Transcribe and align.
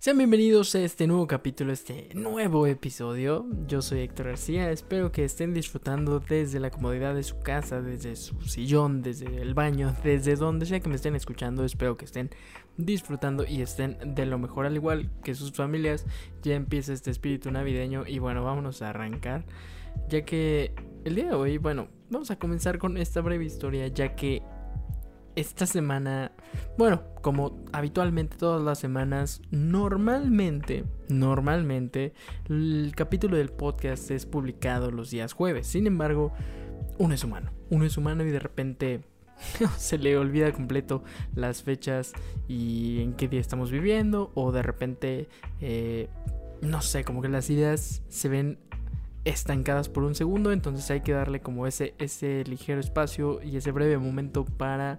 Sean 0.00 0.16
bienvenidos 0.16 0.76
a 0.76 0.80
este 0.80 1.08
nuevo 1.08 1.26
capítulo, 1.26 1.72
este 1.72 2.10
nuevo 2.14 2.68
episodio. 2.68 3.44
Yo 3.66 3.82
soy 3.82 4.02
Héctor 4.02 4.26
García, 4.26 4.70
espero 4.70 5.10
que 5.10 5.24
estén 5.24 5.52
disfrutando 5.52 6.20
desde 6.20 6.60
la 6.60 6.70
comodidad 6.70 7.16
de 7.16 7.24
su 7.24 7.40
casa, 7.40 7.82
desde 7.82 8.14
su 8.14 8.40
sillón, 8.42 9.02
desde 9.02 9.42
el 9.42 9.54
baño, 9.54 9.96
desde 10.04 10.36
donde 10.36 10.66
sea 10.66 10.78
que 10.78 10.88
me 10.88 10.94
estén 10.94 11.16
escuchando. 11.16 11.64
Espero 11.64 11.96
que 11.96 12.04
estén 12.04 12.30
disfrutando 12.76 13.44
y 13.44 13.60
estén 13.60 13.98
de 14.14 14.24
lo 14.24 14.38
mejor, 14.38 14.66
al 14.66 14.76
igual 14.76 15.10
que 15.24 15.34
sus 15.34 15.50
familias. 15.50 16.06
Ya 16.42 16.54
empieza 16.54 16.92
este 16.92 17.10
espíritu 17.10 17.50
navideño 17.50 18.06
y 18.06 18.20
bueno, 18.20 18.44
vámonos 18.44 18.82
a 18.82 18.90
arrancar. 18.90 19.46
Ya 20.08 20.24
que 20.24 20.76
el 21.04 21.16
día 21.16 21.26
de 21.26 21.34
hoy, 21.34 21.58
bueno, 21.58 21.88
vamos 22.08 22.30
a 22.30 22.38
comenzar 22.38 22.78
con 22.78 22.98
esta 22.98 23.20
breve 23.20 23.44
historia, 23.44 23.88
ya 23.88 24.14
que 24.14 24.44
esta 25.38 25.66
semana, 25.66 26.32
bueno, 26.76 27.04
como 27.22 27.64
habitualmente 27.72 28.36
todas 28.36 28.60
las 28.60 28.80
semanas, 28.80 29.40
normalmente, 29.52 30.84
normalmente, 31.08 32.12
el 32.48 32.92
capítulo 32.96 33.36
del 33.36 33.50
podcast 33.50 34.10
es 34.10 34.26
publicado 34.26 34.90
los 34.90 35.10
días 35.10 35.34
jueves. 35.34 35.68
Sin 35.68 35.86
embargo, 35.86 36.32
uno 36.98 37.14
es 37.14 37.22
humano, 37.22 37.52
uno 37.70 37.84
es 37.84 37.96
humano 37.96 38.24
y 38.24 38.30
de 38.30 38.40
repente 38.40 39.04
se 39.76 39.98
le 39.98 40.16
olvida 40.16 40.50
completo 40.50 41.04
las 41.36 41.62
fechas 41.62 42.14
y 42.48 43.00
en 43.00 43.14
qué 43.14 43.28
día 43.28 43.40
estamos 43.40 43.70
viviendo 43.70 44.32
o 44.34 44.50
de 44.50 44.62
repente, 44.62 45.28
eh, 45.60 46.08
no 46.62 46.82
sé, 46.82 47.04
como 47.04 47.22
que 47.22 47.28
las 47.28 47.48
ideas 47.48 48.02
se 48.08 48.28
ven 48.28 48.58
estancadas 49.24 49.88
por 49.88 50.04
un 50.04 50.14
segundo, 50.14 50.52
entonces 50.52 50.90
hay 50.90 51.00
que 51.02 51.12
darle 51.12 51.40
como 51.40 51.66
ese, 51.66 51.94
ese 51.98 52.44
ligero 52.44 52.80
espacio 52.80 53.42
y 53.42 53.56
ese 53.56 53.72
breve 53.72 53.98
momento 53.98 54.44
para 54.44 54.98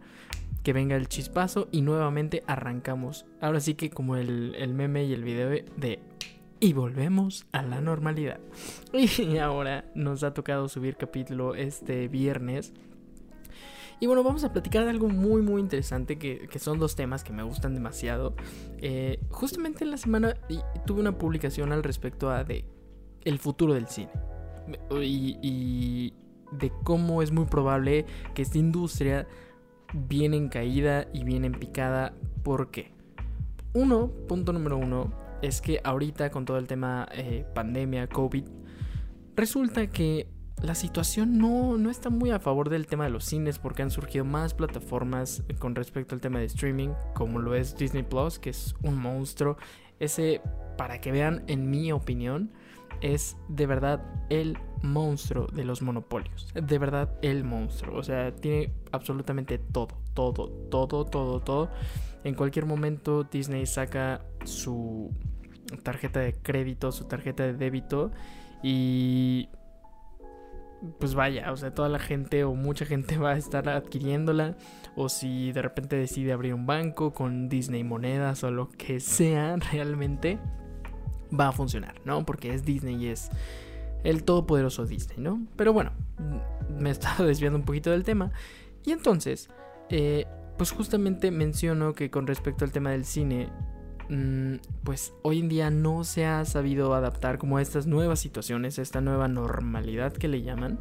que 0.63 0.73
venga 0.73 0.95
el 0.95 1.07
chispazo 1.07 1.67
y 1.71 1.81
nuevamente 1.81 2.43
arrancamos. 2.47 3.25
Ahora 3.41 3.59
sí 3.59 3.75
que 3.75 3.89
como 3.89 4.15
el, 4.15 4.55
el 4.55 4.73
meme 4.73 5.05
y 5.05 5.13
el 5.13 5.23
video 5.23 5.49
de 5.49 5.99
y 6.59 6.73
volvemos 6.73 7.45
a 7.51 7.61
la 7.61 7.81
normalidad. 7.81 8.39
Y 8.93 9.37
ahora 9.37 9.85
nos 9.95 10.23
ha 10.23 10.33
tocado 10.33 10.67
subir 10.67 10.97
capítulo 10.97 11.55
este 11.55 12.07
viernes. 12.07 12.73
Y 14.01 14.07
bueno, 14.07 14.23
vamos 14.23 14.43
a 14.45 14.53
platicar 14.53 14.85
de 14.85 14.91
algo 14.91 15.09
muy 15.09 15.41
muy 15.41 15.61
interesante 15.61 16.17
que, 16.17 16.47
que 16.47 16.59
son 16.59 16.79
dos 16.79 16.95
temas 16.95 17.23
que 17.23 17.33
me 17.33 17.43
gustan 17.43 17.73
demasiado. 17.73 18.33
Eh, 18.77 19.19
justamente 19.29 19.83
en 19.83 19.91
la 19.91 19.97
semana 19.97 20.35
tuve 20.85 21.01
una 21.01 21.17
publicación 21.17 21.73
al 21.73 21.83
respecto 21.83 22.29
a 22.29 22.43
de 22.43 22.65
el 23.23 23.39
futuro 23.39 23.73
del 23.73 23.87
cine. 23.87 24.11
Y, 25.01 26.13
de 26.51 26.71
cómo 26.83 27.21
es 27.21 27.31
muy 27.31 27.45
probable 27.45 28.07
que 28.33 28.41
esta 28.41 28.57
industria 28.57 29.27
viene 29.93 30.35
en 30.35 30.49
caída 30.49 31.05
y 31.13 31.23
viene 31.23 31.45
en 31.45 31.53
picada. 31.53 32.13
¿Por 32.43 32.71
qué? 32.71 32.91
Uno, 33.73 34.09
punto 34.27 34.51
número 34.51 34.77
uno, 34.77 35.13
es 35.43 35.61
que 35.61 35.79
ahorita 35.83 36.31
con 36.31 36.45
todo 36.45 36.57
el 36.57 36.65
tema 36.65 37.07
eh, 37.11 37.45
pandemia, 37.53 38.07
COVID, 38.07 38.45
resulta 39.35 39.87
que 39.87 40.27
la 40.61 40.75
situación 40.75 41.37
no, 41.37 41.77
no 41.77 41.89
está 41.89 42.09
muy 42.09 42.31
a 42.31 42.39
favor 42.39 42.69
del 42.69 42.87
tema 42.87 43.05
de 43.05 43.09
los 43.09 43.25
cines 43.25 43.59
porque 43.59 43.81
han 43.81 43.91
surgido 43.91 44.25
más 44.25 44.53
plataformas 44.53 45.43
con 45.57 45.75
respecto 45.75 46.15
al 46.15 46.21
tema 46.21 46.39
de 46.39 46.45
streaming, 46.45 46.89
como 47.13 47.39
lo 47.39 47.55
es 47.55 47.75
Disney 47.77 48.03
Plus, 48.03 48.39
que 48.39 48.49
es 48.49 48.75
un 48.83 48.97
monstruo. 48.97 49.57
Ese, 49.99 50.41
para 50.77 50.99
que 50.99 51.11
vean, 51.11 51.43
en 51.47 51.69
mi 51.69 51.91
opinión, 51.91 52.51
es 53.01 53.37
de 53.47 53.65
verdad 53.65 54.03
el 54.29 54.57
monstruo 54.81 55.47
de 55.47 55.65
los 55.65 55.81
monopolios. 55.81 56.51
De 56.53 56.77
verdad 56.77 57.09
el 57.21 57.43
monstruo. 57.43 57.97
O 57.97 58.03
sea, 58.03 58.35
tiene 58.35 58.73
absolutamente 58.91 59.57
todo, 59.57 59.97
todo, 60.13 60.49
todo, 60.69 61.05
todo, 61.05 61.39
todo. 61.39 61.69
En 62.23 62.35
cualquier 62.35 62.65
momento 62.65 63.23
Disney 63.23 63.65
saca 63.65 64.25
su 64.43 65.11
tarjeta 65.83 66.19
de 66.19 66.33
crédito, 66.33 66.91
su 66.91 67.05
tarjeta 67.05 67.43
de 67.43 67.53
débito 67.53 68.11
y 68.61 69.49
pues 70.97 71.13
vaya, 71.13 71.51
o 71.51 71.57
sea, 71.57 71.73
toda 71.73 71.89
la 71.89 71.99
gente 71.99 72.43
o 72.43 72.55
mucha 72.55 72.85
gente 72.85 73.17
va 73.17 73.31
a 73.31 73.37
estar 73.37 73.67
adquiriéndola. 73.69 74.55
O 74.95 75.09
si 75.09 75.51
de 75.51 75.61
repente 75.61 75.95
decide 75.95 76.33
abrir 76.33 76.53
un 76.53 76.65
banco 76.65 77.13
con 77.13 77.49
Disney 77.49 77.83
monedas 77.83 78.43
o 78.43 78.51
lo 78.51 78.69
que 78.69 78.99
sea 78.99 79.55
realmente, 79.71 80.39
va 81.37 81.49
a 81.49 81.51
funcionar, 81.51 81.95
¿no? 82.05 82.25
Porque 82.25 82.53
es 82.53 82.63
Disney 82.63 82.95
y 82.95 83.07
es 83.07 83.29
el 84.03 84.23
todopoderoso 84.23 84.85
Disney, 84.85 85.17
¿no? 85.19 85.45
Pero 85.55 85.73
bueno, 85.73 85.91
me 86.79 86.89
he 86.89 86.91
estado 86.91 87.25
desviando 87.25 87.59
un 87.59 87.65
poquito 87.65 87.91
del 87.91 88.03
tema. 88.03 88.31
Y 88.85 88.91
entonces, 88.91 89.49
eh, 89.89 90.25
pues 90.57 90.71
justamente 90.71 91.31
menciono 91.31 91.93
que 91.93 92.09
con 92.09 92.27
respecto 92.27 92.65
al 92.65 92.71
tema 92.71 92.91
del 92.91 93.05
cine, 93.05 93.49
mm, 94.09 94.55
pues 94.83 95.13
hoy 95.21 95.39
en 95.39 95.49
día 95.49 95.69
no 95.69 96.03
se 96.03 96.25
ha 96.25 96.45
sabido 96.45 96.93
adaptar 96.93 97.37
como 97.37 97.57
a 97.57 97.61
estas 97.61 97.87
nuevas 97.87 98.19
situaciones, 98.19 98.79
a 98.79 98.81
esta 98.81 99.01
nueva 99.01 99.27
normalidad 99.27 100.13
que 100.13 100.27
le 100.27 100.41
llaman. 100.41 100.79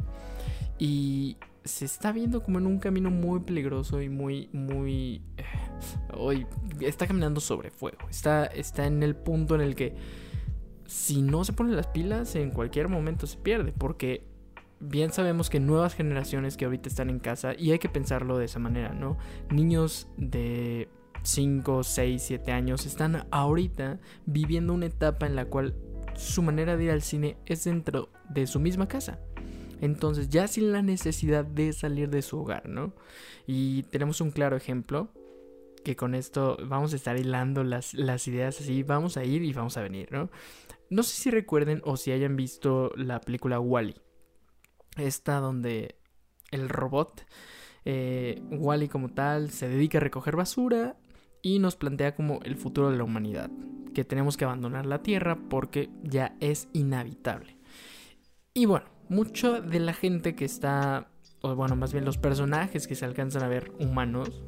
Y 0.77 1.37
se 1.65 1.85
está 1.85 2.11
viendo 2.11 2.41
como 2.41 2.57
en 2.59 2.67
un 2.67 2.79
camino 2.79 3.11
muy 3.11 3.41
peligroso 3.41 4.01
y 4.01 4.09
muy, 4.09 4.49
muy... 4.53 5.21
Eh, 5.37 5.43
hoy 6.13 6.47
está 6.79 7.05
caminando 7.05 7.41
sobre 7.41 7.69
fuego. 7.69 7.99
Está, 8.09 8.45
está 8.45 8.85
en 8.87 9.03
el 9.03 9.15
punto 9.15 9.55
en 9.55 9.61
el 9.61 9.75
que 9.75 9.95
si 10.89 11.21
no 11.21 11.45
se 11.45 11.53
ponen 11.53 11.75
las 11.75 11.85
pilas, 11.85 12.35
en 12.35 12.49
cualquier 12.49 12.87
momento 12.87 13.27
se 13.27 13.37
pierde, 13.37 13.71
porque 13.77 14.23
bien 14.79 15.13
sabemos 15.13 15.51
que 15.51 15.59
nuevas 15.59 15.93
generaciones 15.93 16.57
que 16.57 16.65
ahorita 16.65 16.89
están 16.89 17.11
en 17.11 17.19
casa, 17.19 17.53
y 17.55 17.71
hay 17.71 17.77
que 17.77 17.89
pensarlo 17.89 18.39
de 18.39 18.45
esa 18.45 18.57
manera, 18.57 18.91
¿no? 18.91 19.15
Niños 19.51 20.07
de 20.17 20.89
5, 21.21 21.83
6, 21.83 22.23
7 22.25 22.51
años 22.51 22.87
están 22.87 23.27
ahorita 23.29 23.99
viviendo 24.25 24.73
una 24.73 24.87
etapa 24.87 25.27
en 25.27 25.35
la 25.35 25.45
cual 25.45 25.75
su 26.15 26.41
manera 26.41 26.75
de 26.75 26.85
ir 26.85 26.91
al 26.91 27.03
cine 27.03 27.37
es 27.45 27.65
dentro 27.65 28.09
de 28.27 28.47
su 28.47 28.59
misma 28.59 28.87
casa. 28.87 29.19
Entonces, 29.81 30.29
ya 30.29 30.47
sin 30.47 30.71
la 30.71 30.81
necesidad 30.81 31.45
de 31.45 31.71
salir 31.71 32.09
de 32.09 32.23
su 32.23 32.39
hogar, 32.39 32.67
¿no? 32.67 32.93
Y 33.45 33.83
tenemos 33.83 34.21
un 34.21 34.31
claro 34.31 34.57
ejemplo 34.57 35.11
que 35.83 35.95
con 35.95 36.15
esto 36.15 36.57
vamos 36.65 36.93
a 36.93 36.95
estar 36.95 37.17
hilando 37.17 37.63
las, 37.63 37.93
ideas 38.27 38.59
así, 38.59 38.83
vamos 38.83 39.17
a 39.17 39.23
ir 39.23 39.43
y 39.43 39.53
vamos 39.53 39.77
a 39.77 39.81
venir, 39.81 40.11
¿no? 40.11 40.29
No 40.89 41.03
sé 41.03 41.21
si 41.21 41.31
recuerden 41.31 41.81
o 41.85 41.97
si 41.97 42.11
hayan 42.11 42.35
visto 42.35 42.91
la 42.95 43.21
película 43.21 43.59
Wally. 43.59 43.95
Esta 44.97 45.39
donde 45.39 45.95
el 46.51 46.67
robot, 46.67 47.25
eh, 47.85 48.41
Wally 48.49 48.87
como 48.87 49.09
tal, 49.09 49.51
se 49.51 49.69
dedica 49.69 49.99
a 49.99 50.01
recoger 50.01 50.35
basura 50.35 50.97
y 51.41 51.59
nos 51.59 51.75
plantea 51.75 52.15
como 52.15 52.39
el 52.43 52.55
futuro 52.55 52.89
de 52.89 52.97
la 52.97 53.03
humanidad. 53.03 53.51
Que 53.93 54.03
tenemos 54.03 54.37
que 54.37 54.45
abandonar 54.45 54.85
la 54.85 55.03
Tierra 55.03 55.37
porque 55.49 55.89
ya 56.03 56.35
es 56.39 56.69
inhabitable. 56.73 57.57
Y 58.53 58.65
bueno, 58.65 58.87
mucha 59.09 59.61
de 59.61 59.79
la 59.79 59.93
gente 59.93 60.35
que 60.35 60.45
está, 60.45 61.09
o 61.41 61.55
bueno, 61.55 61.75
más 61.75 61.93
bien 61.93 62.05
los 62.05 62.17
personajes 62.17 62.87
que 62.87 62.95
se 62.95 63.05
alcanzan 63.05 63.43
a 63.43 63.47
ver 63.47 63.71
humanos, 63.79 64.43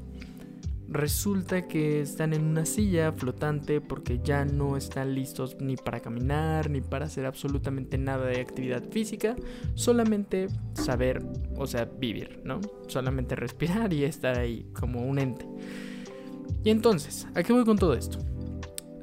resulta 0.92 1.68
que 1.68 2.02
están 2.02 2.34
en 2.34 2.44
una 2.44 2.66
silla 2.66 3.14
flotante 3.14 3.80
porque 3.80 4.20
ya 4.24 4.44
no 4.44 4.76
están 4.76 5.16
listos 5.16 5.56
ni 5.60 5.78
para 5.78 6.02
caminar 6.02 6.70
ni 6.70 6.82
para 6.82 7.06
hacer 7.06 7.26
absolutamente 7.26 7.98
nada 7.98 8.26
de 8.26 8.42
actividad 8.42 8.84
física, 8.90 9.36
solamente 9.74 10.48
saber, 10.74 11.24
o 11.56 11.66
sea, 11.66 11.86
vivir, 11.86 12.42
¿no? 12.44 12.60
Solamente 12.88 13.36
respirar 13.36 13.94
y 13.94 14.04
estar 14.04 14.38
ahí 14.38 14.68
como 14.74 15.06
un 15.06 15.20
ente. 15.20 15.46
Y 16.64 16.70
entonces, 16.70 17.28
¿a 17.34 17.42
qué 17.42 17.54
voy 17.54 17.64
con 17.64 17.78
todo 17.78 17.94
esto? 17.94 18.20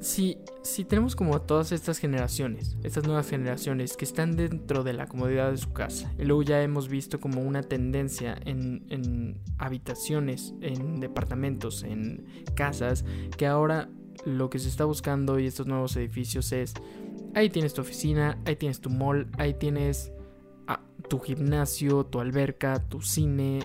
Si, 0.09 0.39
si 0.63 0.85
tenemos 0.85 1.15
como 1.15 1.39
todas 1.39 1.71
estas 1.71 1.99
generaciones, 1.99 2.75
estas 2.83 3.05
nuevas 3.05 3.29
generaciones 3.29 3.95
que 3.95 4.05
están 4.05 4.35
dentro 4.35 4.83
de 4.83 4.93
la 4.93 5.05
comodidad 5.05 5.51
de 5.51 5.57
su 5.57 5.71
casa, 5.71 6.11
y 6.17 6.23
luego 6.23 6.41
ya 6.41 6.63
hemos 6.63 6.89
visto 6.89 7.19
como 7.19 7.41
una 7.43 7.61
tendencia 7.61 8.35
en, 8.43 9.39
habitaciones, 9.59 10.55
en 10.61 10.99
departamentos, 10.99 11.83
en 11.83 12.25
casas, 12.55 13.05
que 13.37 13.45
ahora 13.45 13.87
lo 14.25 14.49
que 14.49 14.57
se 14.57 14.69
está 14.69 14.83
buscando 14.83 15.37
y 15.37 15.45
estos 15.45 15.67
nuevos 15.67 15.95
edificios 15.95 16.53
es, 16.53 16.73
ahí 17.35 17.51
tienes 17.51 17.75
tu 17.75 17.81
oficina, 17.81 18.39
ahí 18.45 18.55
tienes 18.55 18.81
tu 18.81 18.89
mall, 18.89 19.29
ahí 19.37 19.53
tienes 19.53 20.11
ah, 20.65 20.81
tu 21.07 21.19
gimnasio, 21.19 22.07
tu 22.07 22.19
alberca, 22.19 22.79
tu 22.89 23.03
cine, 23.03 23.59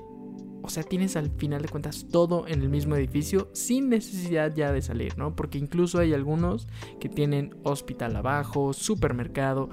o 0.64 0.70
sea, 0.70 0.82
tienes 0.82 1.14
al 1.16 1.30
final 1.30 1.60
de 1.60 1.68
cuentas 1.68 2.06
todo 2.10 2.48
en 2.48 2.62
el 2.62 2.70
mismo 2.70 2.96
edificio 2.96 3.50
sin 3.52 3.90
necesidad 3.90 4.54
ya 4.54 4.72
de 4.72 4.80
salir, 4.80 5.18
¿no? 5.18 5.36
Porque 5.36 5.58
incluso 5.58 5.98
hay 5.98 6.14
algunos 6.14 6.66
que 6.98 7.10
tienen 7.10 7.54
hospital 7.64 8.16
abajo, 8.16 8.72
supermercado. 8.72 9.68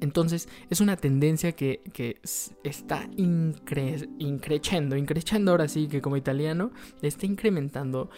Entonces 0.00 0.48
es 0.70 0.80
una 0.80 0.96
tendencia 0.96 1.52
que, 1.52 1.82
está 2.64 3.06
incre 3.18 4.08
increchendo, 4.18 4.96
increchando 4.96 5.50
ahora 5.50 5.68
sí 5.68 5.88
que 5.88 6.00
como 6.00 6.16
italiano, 6.16 6.70
está 7.02 7.26
incrementando 7.26 8.08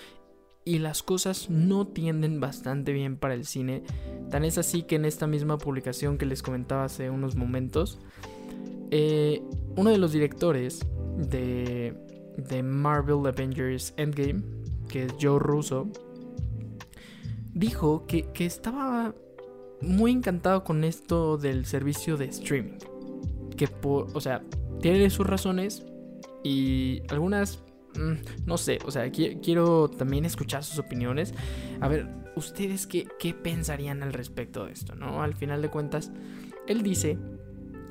y 0.65 0.79
las 0.79 1.03
cosas 1.03 1.51
no 1.51 1.89
tienden 1.89 2.39
bastante 2.39 2.93
bien 2.93 3.17
para 3.17 3.35
el 3.35 3.47
cine. 3.47 3.83
Tan 4.31 4.45
es 4.45 4.59
así 4.59 4.85
que 4.85 4.95
en 4.95 5.07
esta 5.07 5.27
misma 5.27 5.59
publicación 5.59 6.19
que 6.19 6.27
les 6.27 6.41
comentaba 6.41 6.85
hace 6.85 7.11
unos 7.11 7.35
momentos, 7.35 7.99
eh, 8.93 9.43
uno 9.75 9.91
de 9.91 9.99
los 9.99 10.13
directores 10.13 10.87
de, 11.17 11.95
de 12.37 12.63
Marvel 12.63 13.27
Avengers 13.27 13.95
Endgame, 13.97 14.43
que 14.89 15.05
es 15.05 15.15
Joe 15.21 15.39
Russo, 15.39 15.89
dijo 17.55 18.07
que, 18.07 18.25
que 18.33 18.47
estaba 18.47 19.15
muy 19.81 20.13
encantado 20.13 20.65
con 20.65 20.85
esto 20.85 21.37
del 21.37 21.67
servicio 21.67 22.17
de 22.17 22.27
streaming. 22.27 22.79
Que 23.57 23.69
por, 23.69 24.09
o 24.15 24.21
sea, 24.21 24.43
tiene 24.81 25.11
sus 25.11 25.27
razones 25.27 25.85
y 26.43 27.03
algunas, 27.09 27.63
mm, 27.95 28.47
no 28.47 28.59
sé, 28.59 28.79
o 28.85 28.91
sea, 28.91 29.11
quiero 29.11 29.89
también 29.89 30.25
escuchar 30.25 30.65
sus 30.65 30.79
opiniones. 30.79 31.35
A 31.81 31.89
ver, 31.89 32.09
¿ustedes 32.37 32.87
qué, 32.87 33.07
qué 33.19 33.35
pensarían 33.35 34.03
al 34.03 34.13
respecto 34.13 34.67
de 34.67 34.73
esto? 34.73 34.95
¿No? 34.95 35.23
Al 35.23 35.35
final 35.35 35.63
de 35.63 35.69
cuentas, 35.69 36.11
él 36.67 36.83
dice 36.83 37.19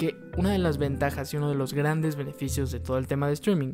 que 0.01 0.18
una 0.36 0.51
de 0.51 0.57
las 0.57 0.80
ventajas 0.80 1.31
y 1.31 1.38
uno 1.38 1.50
de 1.50 1.53
los 1.53 1.75
grandes 1.75 2.15
beneficios 2.15 2.71
de 2.71 2.80
todo 2.80 2.98
el 2.98 3.06
tema 3.06 3.27
de 3.27 3.33
streaming 3.33 3.74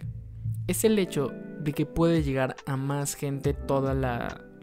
es 0.68 0.84
el 0.84 1.00
hecho 1.00 1.32
de 1.62 1.72
que 1.72 1.86
puede 1.86 2.22
llegar 2.22 2.58
a 2.66 2.76
más 2.76 3.14
gente 3.14 3.54
todas 3.54 3.96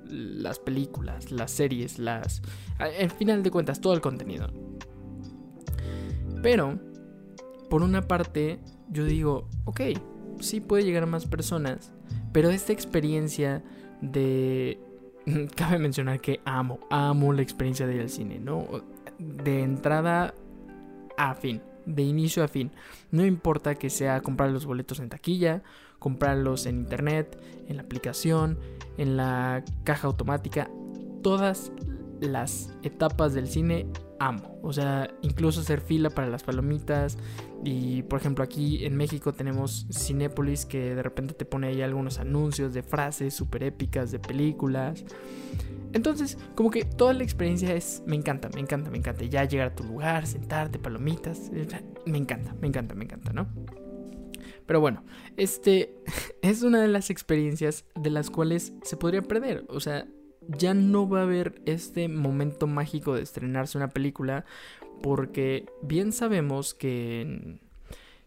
las 0.04 0.58
películas, 0.58 1.32
las 1.32 1.50
series, 1.50 1.98
las... 1.98 2.42
Al 2.78 3.10
final 3.10 3.42
de 3.42 3.50
cuentas, 3.50 3.80
todo 3.80 3.94
el 3.94 4.02
contenido. 4.02 4.48
Pero, 6.42 6.78
por 7.70 7.82
una 7.82 8.02
parte, 8.02 8.60
yo 8.90 9.06
digo, 9.06 9.48
ok, 9.64 9.80
sí 10.40 10.60
puede 10.60 10.84
llegar 10.84 11.04
a 11.04 11.06
más 11.06 11.24
personas, 11.24 11.94
pero 12.34 12.50
esta 12.50 12.74
experiencia 12.74 13.64
de... 14.02 14.78
Cabe 15.56 15.78
mencionar 15.78 16.20
que 16.20 16.40
amo, 16.44 16.80
amo 16.90 17.32
la 17.32 17.40
experiencia 17.40 17.86
de 17.86 17.94
ir 17.94 18.00
al 18.02 18.10
cine, 18.10 18.38
¿no? 18.38 18.66
De 19.18 19.62
entrada 19.62 20.34
a 21.16 21.34
fin, 21.34 21.62
de 21.86 22.02
inicio 22.02 22.44
a 22.44 22.48
fin. 22.48 22.70
No 23.10 23.24
importa 23.24 23.74
que 23.74 23.90
sea 23.90 24.20
comprar 24.20 24.50
los 24.50 24.66
boletos 24.66 25.00
en 25.00 25.08
taquilla, 25.08 25.62
comprarlos 25.98 26.66
en 26.66 26.76
internet, 26.76 27.40
en 27.68 27.76
la 27.76 27.82
aplicación, 27.82 28.58
en 28.98 29.16
la 29.16 29.64
caja 29.84 30.06
automática, 30.06 30.70
todas 31.22 31.72
las 32.20 32.74
etapas 32.82 33.34
del 33.34 33.48
cine 33.48 33.86
amo. 34.18 34.58
O 34.62 34.72
sea, 34.72 35.10
incluso 35.22 35.60
hacer 35.60 35.80
fila 35.80 36.10
para 36.10 36.28
las 36.28 36.42
palomitas. 36.42 37.18
Y 37.64 38.02
por 38.02 38.20
ejemplo, 38.20 38.44
aquí 38.44 38.84
en 38.84 38.94
México 38.94 39.32
tenemos 39.32 39.86
Cinépolis 39.90 40.66
que 40.66 40.94
de 40.94 41.02
repente 41.02 41.32
te 41.32 41.46
pone 41.46 41.68
ahí 41.68 41.80
algunos 41.80 42.18
anuncios 42.18 42.74
de 42.74 42.82
frases 42.82 43.32
súper 43.32 43.62
épicas 43.62 44.10
de 44.12 44.18
películas. 44.18 45.04
Entonces, 45.94 46.36
como 46.54 46.70
que 46.70 46.84
toda 46.84 47.14
la 47.14 47.22
experiencia 47.22 47.74
es. 47.74 48.02
Me 48.06 48.16
encanta, 48.16 48.50
me 48.54 48.60
encanta, 48.60 48.90
me 48.90 48.98
encanta. 48.98 49.24
Ya 49.24 49.44
llegar 49.44 49.68
a 49.68 49.74
tu 49.74 49.84
lugar, 49.84 50.26
sentarte, 50.26 50.78
palomitas. 50.78 51.50
Me 52.04 52.18
encanta, 52.18 52.54
me 52.60 52.68
encanta, 52.68 52.94
me 52.94 53.04
encanta, 53.04 53.32
¿no? 53.32 53.48
Pero 54.66 54.80
bueno, 54.80 55.04
este 55.38 55.94
es 56.42 56.62
una 56.62 56.82
de 56.82 56.88
las 56.88 57.08
experiencias 57.08 57.86
de 57.94 58.10
las 58.10 58.28
cuales 58.28 58.74
se 58.82 58.98
podría 58.98 59.22
perder. 59.22 59.64
O 59.68 59.80
sea, 59.80 60.06
ya 60.48 60.74
no 60.74 61.08
va 61.08 61.20
a 61.20 61.22
haber 61.22 61.62
este 61.64 62.08
momento 62.08 62.66
mágico 62.66 63.14
de 63.14 63.22
estrenarse 63.22 63.78
una 63.78 63.88
película 63.88 64.44
porque 65.02 65.66
bien 65.82 66.12
sabemos 66.12 66.74
que, 66.74 67.58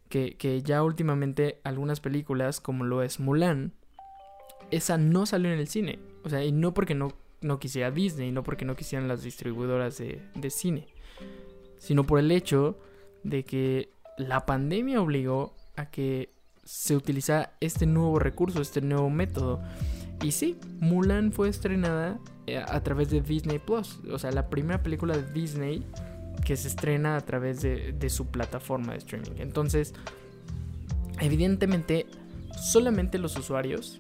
que, 0.09 0.61
ya 0.63 0.83
últimamente 0.83 1.59
algunas 1.63 1.99
películas 1.99 2.59
como 2.59 2.85
lo 2.85 3.03
es 3.03 3.19
Mulan, 3.19 3.73
esa 4.71 4.97
no 4.97 5.25
salió 5.25 5.51
en 5.51 5.59
el 5.59 5.67
cine. 5.67 5.99
O 6.23 6.29
sea, 6.29 6.43
y 6.43 6.51
no 6.51 6.73
porque 6.73 6.95
no, 6.95 7.13
no 7.41 7.59
quisiera 7.59 7.91
Disney, 7.91 8.31
no 8.31 8.43
porque 8.43 8.65
no 8.65 8.75
quisieran 8.75 9.07
las 9.07 9.23
distribuidoras 9.23 9.97
de, 9.97 10.21
de 10.35 10.49
cine, 10.49 10.87
sino 11.77 12.03
por 12.03 12.19
el 12.19 12.31
hecho 12.31 12.77
de 13.23 13.43
que 13.43 13.89
la 14.17 14.45
pandemia 14.45 15.01
obligó 15.01 15.55
a 15.75 15.89
que 15.89 16.29
se 16.63 16.97
utilizara 16.97 17.53
este 17.61 17.85
nuevo 17.85 18.19
recurso, 18.19 18.61
este 18.61 18.81
nuevo 18.81 19.09
método. 19.09 19.61
Y 20.21 20.31
sí, 20.31 20.57
Mulan 20.79 21.31
fue 21.31 21.47
estrenada 21.47 22.19
eh, 22.45 22.57
a 22.57 22.83
través 22.83 23.09
de 23.09 23.21
Disney 23.21 23.59
Plus. 23.59 23.99
O 24.11 24.19
sea, 24.19 24.31
la 24.31 24.49
primera 24.49 24.83
película 24.83 25.15
de 25.15 25.31
Disney 25.31 25.85
que 26.47 26.55
se 26.55 26.69
estrena 26.69 27.17
a 27.17 27.21
través 27.25 27.61
de, 27.61 28.09
su 28.09 28.27
plataforma 28.27 28.93
de 28.93 28.99
streaming. 28.99 29.31
Entonces, 29.39 29.93
evidentemente, 31.19 32.05
solamente 32.57 33.17
los 33.17 33.35
usuarios. 33.35 33.99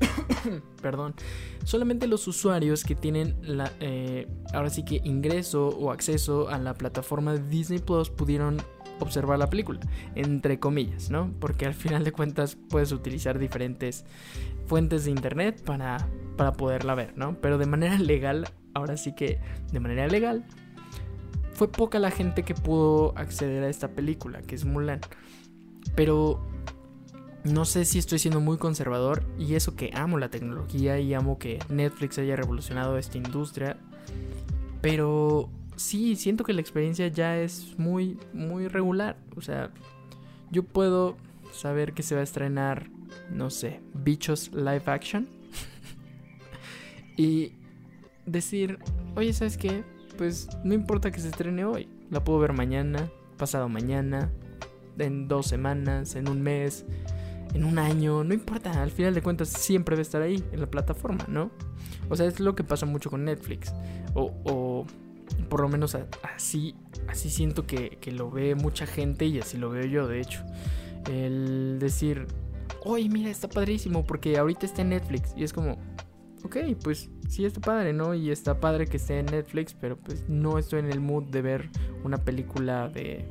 perdón. 0.80 1.14
Solamente 1.64 2.06
los 2.06 2.26
usuarios 2.26 2.84
que 2.84 2.94
tienen 2.94 3.36
la, 3.42 3.70
eh, 3.80 4.26
ahora 4.54 4.70
sí 4.70 4.86
que 4.86 5.02
ingreso 5.04 5.68
o 5.68 5.90
acceso 5.90 6.48
a 6.48 6.56
la 6.56 6.72
plataforma 6.72 7.34
de 7.34 7.46
Disney 7.50 7.80
Plus 7.80 8.08
pudieron 8.08 8.62
observar 8.98 9.38
la 9.38 9.50
película, 9.50 9.80
entre 10.14 10.58
comillas, 10.58 11.10
¿no? 11.10 11.34
Porque 11.38 11.66
al 11.66 11.74
final 11.74 12.02
de 12.02 12.12
cuentas 12.12 12.56
puedes 12.70 12.92
utilizar 12.92 13.38
diferentes 13.38 14.06
fuentes 14.68 15.04
de 15.04 15.10
internet 15.10 15.62
para, 15.62 16.08
para 16.38 16.54
poderla 16.54 16.94
ver, 16.94 17.12
¿no? 17.14 17.38
Pero 17.42 17.58
de 17.58 17.66
manera 17.66 17.98
legal, 17.98 18.48
ahora 18.72 18.96
sí 18.96 19.14
que 19.14 19.38
de 19.70 19.80
manera 19.80 20.06
legal, 20.06 20.46
fue 21.54 21.68
poca 21.68 21.98
la 21.98 22.10
gente 22.10 22.42
que 22.42 22.54
pudo 22.54 23.16
acceder 23.16 23.62
a 23.62 23.68
esta 23.68 23.88
película, 23.88 24.42
que 24.42 24.54
es 24.54 24.64
Mulan. 24.64 25.00
Pero 25.94 26.44
no 27.44 27.64
sé 27.64 27.84
si 27.84 27.98
estoy 27.98 28.18
siendo 28.18 28.40
muy 28.40 28.58
conservador 28.58 29.22
y 29.38 29.54
eso 29.54 29.76
que 29.76 29.90
amo 29.94 30.18
la 30.18 30.30
tecnología 30.30 30.98
y 30.98 31.14
amo 31.14 31.38
que 31.38 31.58
Netflix 31.68 32.18
haya 32.18 32.36
revolucionado 32.36 32.98
esta 32.98 33.18
industria. 33.18 33.76
Pero 34.80 35.48
sí, 35.76 36.16
siento 36.16 36.42
que 36.44 36.52
la 36.52 36.60
experiencia 36.60 37.06
ya 37.08 37.38
es 37.38 37.78
muy, 37.78 38.18
muy 38.32 38.66
regular. 38.66 39.16
O 39.36 39.40
sea, 39.40 39.70
yo 40.50 40.64
puedo 40.64 41.16
saber 41.52 41.92
que 41.92 42.02
se 42.02 42.14
va 42.14 42.22
a 42.22 42.24
estrenar, 42.24 42.90
no 43.30 43.50
sé, 43.50 43.80
Bichos 43.94 44.50
Live 44.52 44.84
Action. 44.86 45.28
y 47.16 47.52
decir, 48.26 48.78
oye, 49.14 49.32
¿sabes 49.32 49.56
qué? 49.56 49.84
Pues 50.16 50.48
no 50.62 50.74
importa 50.74 51.10
que 51.10 51.20
se 51.20 51.28
estrene 51.28 51.64
hoy. 51.64 51.88
La 52.10 52.22
puedo 52.22 52.38
ver 52.38 52.52
mañana, 52.52 53.10
pasado 53.36 53.68
mañana, 53.68 54.30
en 54.98 55.28
dos 55.28 55.46
semanas, 55.46 56.14
en 56.14 56.28
un 56.28 56.42
mes, 56.42 56.84
en 57.54 57.64
un 57.64 57.78
año. 57.78 58.24
No 58.24 58.34
importa, 58.34 58.82
al 58.82 58.90
final 58.90 59.14
de 59.14 59.22
cuentas 59.22 59.48
siempre 59.48 59.96
va 59.96 60.00
a 60.00 60.02
estar 60.02 60.22
ahí, 60.22 60.42
en 60.52 60.60
la 60.60 60.70
plataforma, 60.70 61.24
¿no? 61.28 61.50
O 62.08 62.16
sea, 62.16 62.26
es 62.26 62.40
lo 62.40 62.54
que 62.54 62.64
pasa 62.64 62.86
mucho 62.86 63.10
con 63.10 63.24
Netflix. 63.24 63.72
O, 64.14 64.32
o 64.44 64.86
por 65.48 65.60
lo 65.60 65.68
menos 65.68 65.96
así, 66.22 66.74
así 67.08 67.30
siento 67.30 67.66
que, 67.66 67.98
lo 68.12 68.30
ve 68.30 68.54
mucha 68.54 68.86
gente 68.86 69.26
y 69.26 69.38
así 69.38 69.56
lo 69.56 69.70
veo 69.70 69.86
yo, 69.86 70.06
de 70.06 70.20
hecho. 70.20 70.42
El 71.10 71.78
decir, 71.78 72.26
oye, 72.84 73.08
mira, 73.08 73.30
está 73.30 73.48
padrísimo 73.48 74.04
porque 74.04 74.38
ahorita 74.38 74.66
está 74.66 74.82
en 74.82 74.90
Netflix. 74.90 75.34
Y 75.36 75.44
es 75.44 75.52
como, 75.52 75.78
ok, 76.44 76.56
pues 76.82 77.10
sí 77.28 77.44
está 77.44 77.60
padre, 77.60 77.92
¿no? 77.92 78.14
Y 78.14 78.30
está 78.30 78.60
padre 78.60 78.86
que 78.86 78.96
esté 78.96 79.18
en 79.18 79.26
Netflix, 79.26 79.74
pero 79.74 79.96
pues 79.96 80.28
no 80.28 80.58
estoy 80.58 80.80
en 80.80 80.90
el 80.90 81.00
mood 81.00 81.24
de 81.24 81.42
ver 81.42 81.70
una 82.04 82.18
película 82.18 82.88
de, 82.88 83.28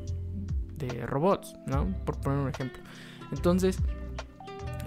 de 0.78 1.06
robots, 1.06 1.56
¿no? 1.66 1.94
Por 2.06 2.20
poner 2.20 2.40
un 2.40 2.50
ejemplo. 2.50 2.82
Entonces, 3.32 3.80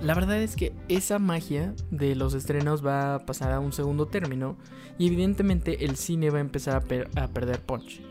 la 0.00 0.14
verdad 0.14 0.40
es 0.42 0.56
que 0.56 0.74
esa 0.88 1.18
magia 1.18 1.74
de 1.90 2.14
los 2.14 2.34
estrenos 2.34 2.84
va 2.84 3.14
a 3.14 3.18
pasar 3.20 3.52
a 3.52 3.60
un 3.60 3.72
segundo 3.72 4.06
término 4.06 4.56
y 4.98 5.06
evidentemente 5.06 5.84
el 5.84 5.96
cine 5.96 6.30
va 6.30 6.38
a 6.38 6.42
empezar 6.42 6.76
a, 7.16 7.28
perder 7.28 7.60
punch. 7.60 8.02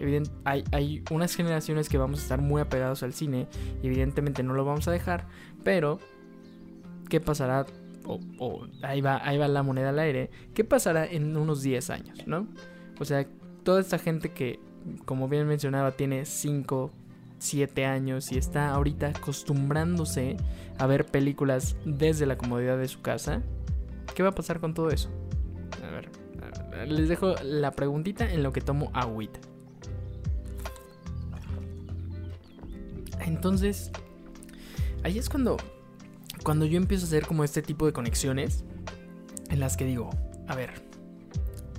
hay, 0.45 0.63
hay, 0.71 1.03
unas 1.11 1.35
generaciones 1.35 1.89
que 1.89 1.97
vamos 1.97 2.19
a 2.19 2.23
estar 2.23 2.41
muy 2.41 2.61
apegados 2.61 3.03
al 3.03 3.13
cine 3.13 3.47
y 3.83 3.87
evidentemente 3.87 4.43
no 4.43 4.53
lo 4.53 4.65
vamos 4.65 4.87
a 4.87 4.91
dejar, 4.91 5.27
pero 5.63 5.99
¿qué 7.09 7.19
pasará? 7.19 7.65
O, 8.07 8.67
ahí, 8.83 9.01
va, 9.01 9.19
ahí 9.27 9.37
va 9.37 9.47
la 9.47 9.63
moneda 9.63 9.89
al 9.89 9.99
aire. 9.99 10.29
¿Qué 10.53 10.63
pasará 10.63 11.05
en 11.05 11.35
unos 11.35 11.61
10 11.61 11.89
años? 11.89 12.27
¿no? 12.27 12.47
O 12.99 13.05
sea, 13.05 13.27
toda 13.63 13.81
esta 13.81 13.97
gente 13.97 14.31
que, 14.31 14.59
como 15.05 15.27
bien 15.27 15.47
mencionaba, 15.47 15.91
tiene 15.91 16.25
5, 16.25 16.91
7 17.39 17.85
años 17.85 18.31
y 18.31 18.37
está 18.37 18.69
ahorita 18.69 19.07
acostumbrándose 19.09 20.37
a 20.77 20.87
ver 20.87 21.05
películas 21.05 21.75
desde 21.85 22.25
la 22.25 22.37
comodidad 22.37 22.77
de 22.77 22.87
su 22.87 23.01
casa, 23.01 23.41
¿qué 24.13 24.23
va 24.23 24.29
a 24.29 24.35
pasar 24.35 24.59
con 24.59 24.73
todo 24.73 24.89
eso? 24.89 25.09
A 25.83 25.91
ver, 25.91 26.09
les 26.87 27.09
dejo 27.09 27.35
la 27.43 27.71
preguntita 27.71 28.31
en 28.31 28.43
lo 28.43 28.51
que 28.51 28.61
tomo 28.61 28.91
agüita. 28.93 29.39
Entonces, 33.21 33.91
ahí 35.03 35.17
es 35.17 35.29
cuando 35.29 35.57
cuando 36.45 36.65
yo 36.65 36.77
empiezo 36.77 37.05
a 37.05 37.07
hacer 37.07 37.25
como 37.25 37.43
este 37.43 37.63
tipo 37.63 37.87
de 37.87 37.91
conexiones 37.91 38.63
en 39.49 39.59
las 39.59 39.75
que 39.75 39.83
digo, 39.83 40.11
a 40.47 40.55
ver, 40.55 40.73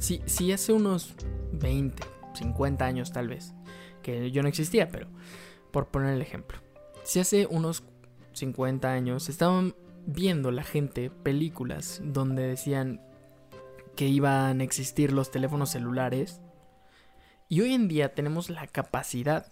si, 0.01 0.21
si 0.27 0.51
hace 0.51 0.73
unos 0.73 1.15
20, 1.53 2.03
50 2.35 2.85
años 2.85 3.13
tal 3.13 3.29
vez, 3.29 3.55
que 4.03 4.33
yo 4.33 4.43
no 4.43 4.49
existía, 4.49 4.91
pero 4.91 5.07
por 5.71 5.87
poner 5.87 6.15
el 6.15 6.21
ejemplo. 6.21 6.59
Si 7.05 7.21
hace 7.21 7.47
unos 7.47 7.85
50 8.33 8.91
años 8.91 9.29
estaban 9.29 9.77
viendo 10.05 10.51
la 10.51 10.65
gente 10.65 11.11
películas 11.11 12.01
donde 12.03 12.43
decían 12.43 13.01
que 13.95 14.09
iban 14.09 14.61
a 14.61 14.65
existir 14.65 15.13
los 15.13 15.31
teléfonos 15.31 15.71
celulares, 15.71 16.41
y 17.49 17.61
hoy 17.61 17.73
en 17.73 17.87
día 17.87 18.15
tenemos 18.15 18.51
la 18.51 18.67
capacidad 18.67 19.47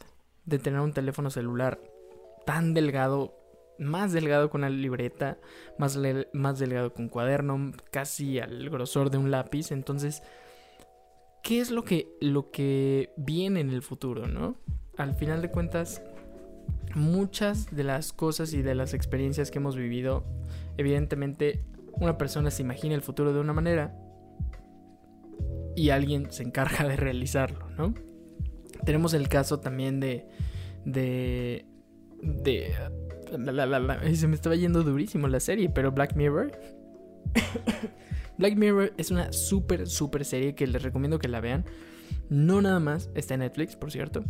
de 0.45 0.59
tener 0.59 0.81
un 0.81 0.93
teléfono 0.93 1.31
celular 1.31 1.81
tan 2.45 2.75
delgado, 2.75 3.44
más 3.79 4.13
delgado 4.13 4.51
con 4.51 4.61
una 4.61 4.71
libreta, 4.71 5.39
más, 5.79 5.99
más 6.33 6.59
delgado 6.59 6.93
con 6.93 7.09
cuaderno, 7.09 7.73
casi 7.91 8.39
al 8.39 8.71
grosor 8.71 9.11
de 9.11 9.19
un 9.19 9.31
lápiz. 9.31 9.73
Entonces, 9.73 10.23
¿qué 11.43 11.61
es 11.61 11.71
lo 11.71 11.85
que, 11.85 12.09
lo 12.21 12.51
que 12.51 13.13
viene 13.17 13.61
en 13.61 13.71
el 13.71 13.83
futuro, 13.83 14.27
no? 14.27 14.57
Al 14.97 15.15
final 15.15 15.43
de 15.43 15.51
cuentas, 15.51 16.03
muchas 16.95 17.75
de 17.75 17.85
las 17.85 18.13
cosas 18.13 18.53
y 18.53 18.63
de 18.63 18.75
las 18.75 18.95
experiencias 18.95 19.51
que 19.51 19.59
hemos 19.59 19.77
vivido, 19.77 20.25
evidentemente 20.77 21.65
una 22.01 22.19
persona 22.19 22.51
se 22.51 22.63
imagina 22.63 22.95
el 22.95 23.03
futuro 23.03 23.33
de 23.33 23.41
una 23.41 23.53
manera 23.53 23.97
y 25.77 25.91
alguien 25.91 26.31
se 26.31 26.43
encarga 26.43 26.87
de 26.87 26.97
realizarlo, 26.97 27.71
¿no? 27.71 27.95
Tenemos 28.85 29.15
el 29.15 29.29
caso 29.29 29.61
también 29.61 30.01
de... 30.01 30.27
de... 30.85 31.67
de... 32.23 32.75
se 34.15 34.29
me 34.29 34.35
estaba 34.35 34.57
yendo 34.57 34.83
durísimo 34.83 35.29
la 35.29 35.41
serie, 35.41 35.69
pero 35.69 35.93
Black 35.93 36.15
Mirror... 36.17 36.53
Black 38.39 38.57
Mirror 38.57 38.93
es 38.97 39.11
una 39.11 39.33
súper, 39.33 39.87
súper 39.87 40.25
serie 40.25 40.55
que 40.55 40.67
les 40.67 40.83
recomiendo 40.83 41.19
que 41.19 41.29
la 41.29 41.41
vean. 41.41 41.65
No 42.29 42.61
nada 42.61 42.81
más, 42.81 43.11
está 43.15 43.35
en 43.35 43.41
Netflix, 43.41 43.77
por 43.77 43.91
cierto. 43.91 44.25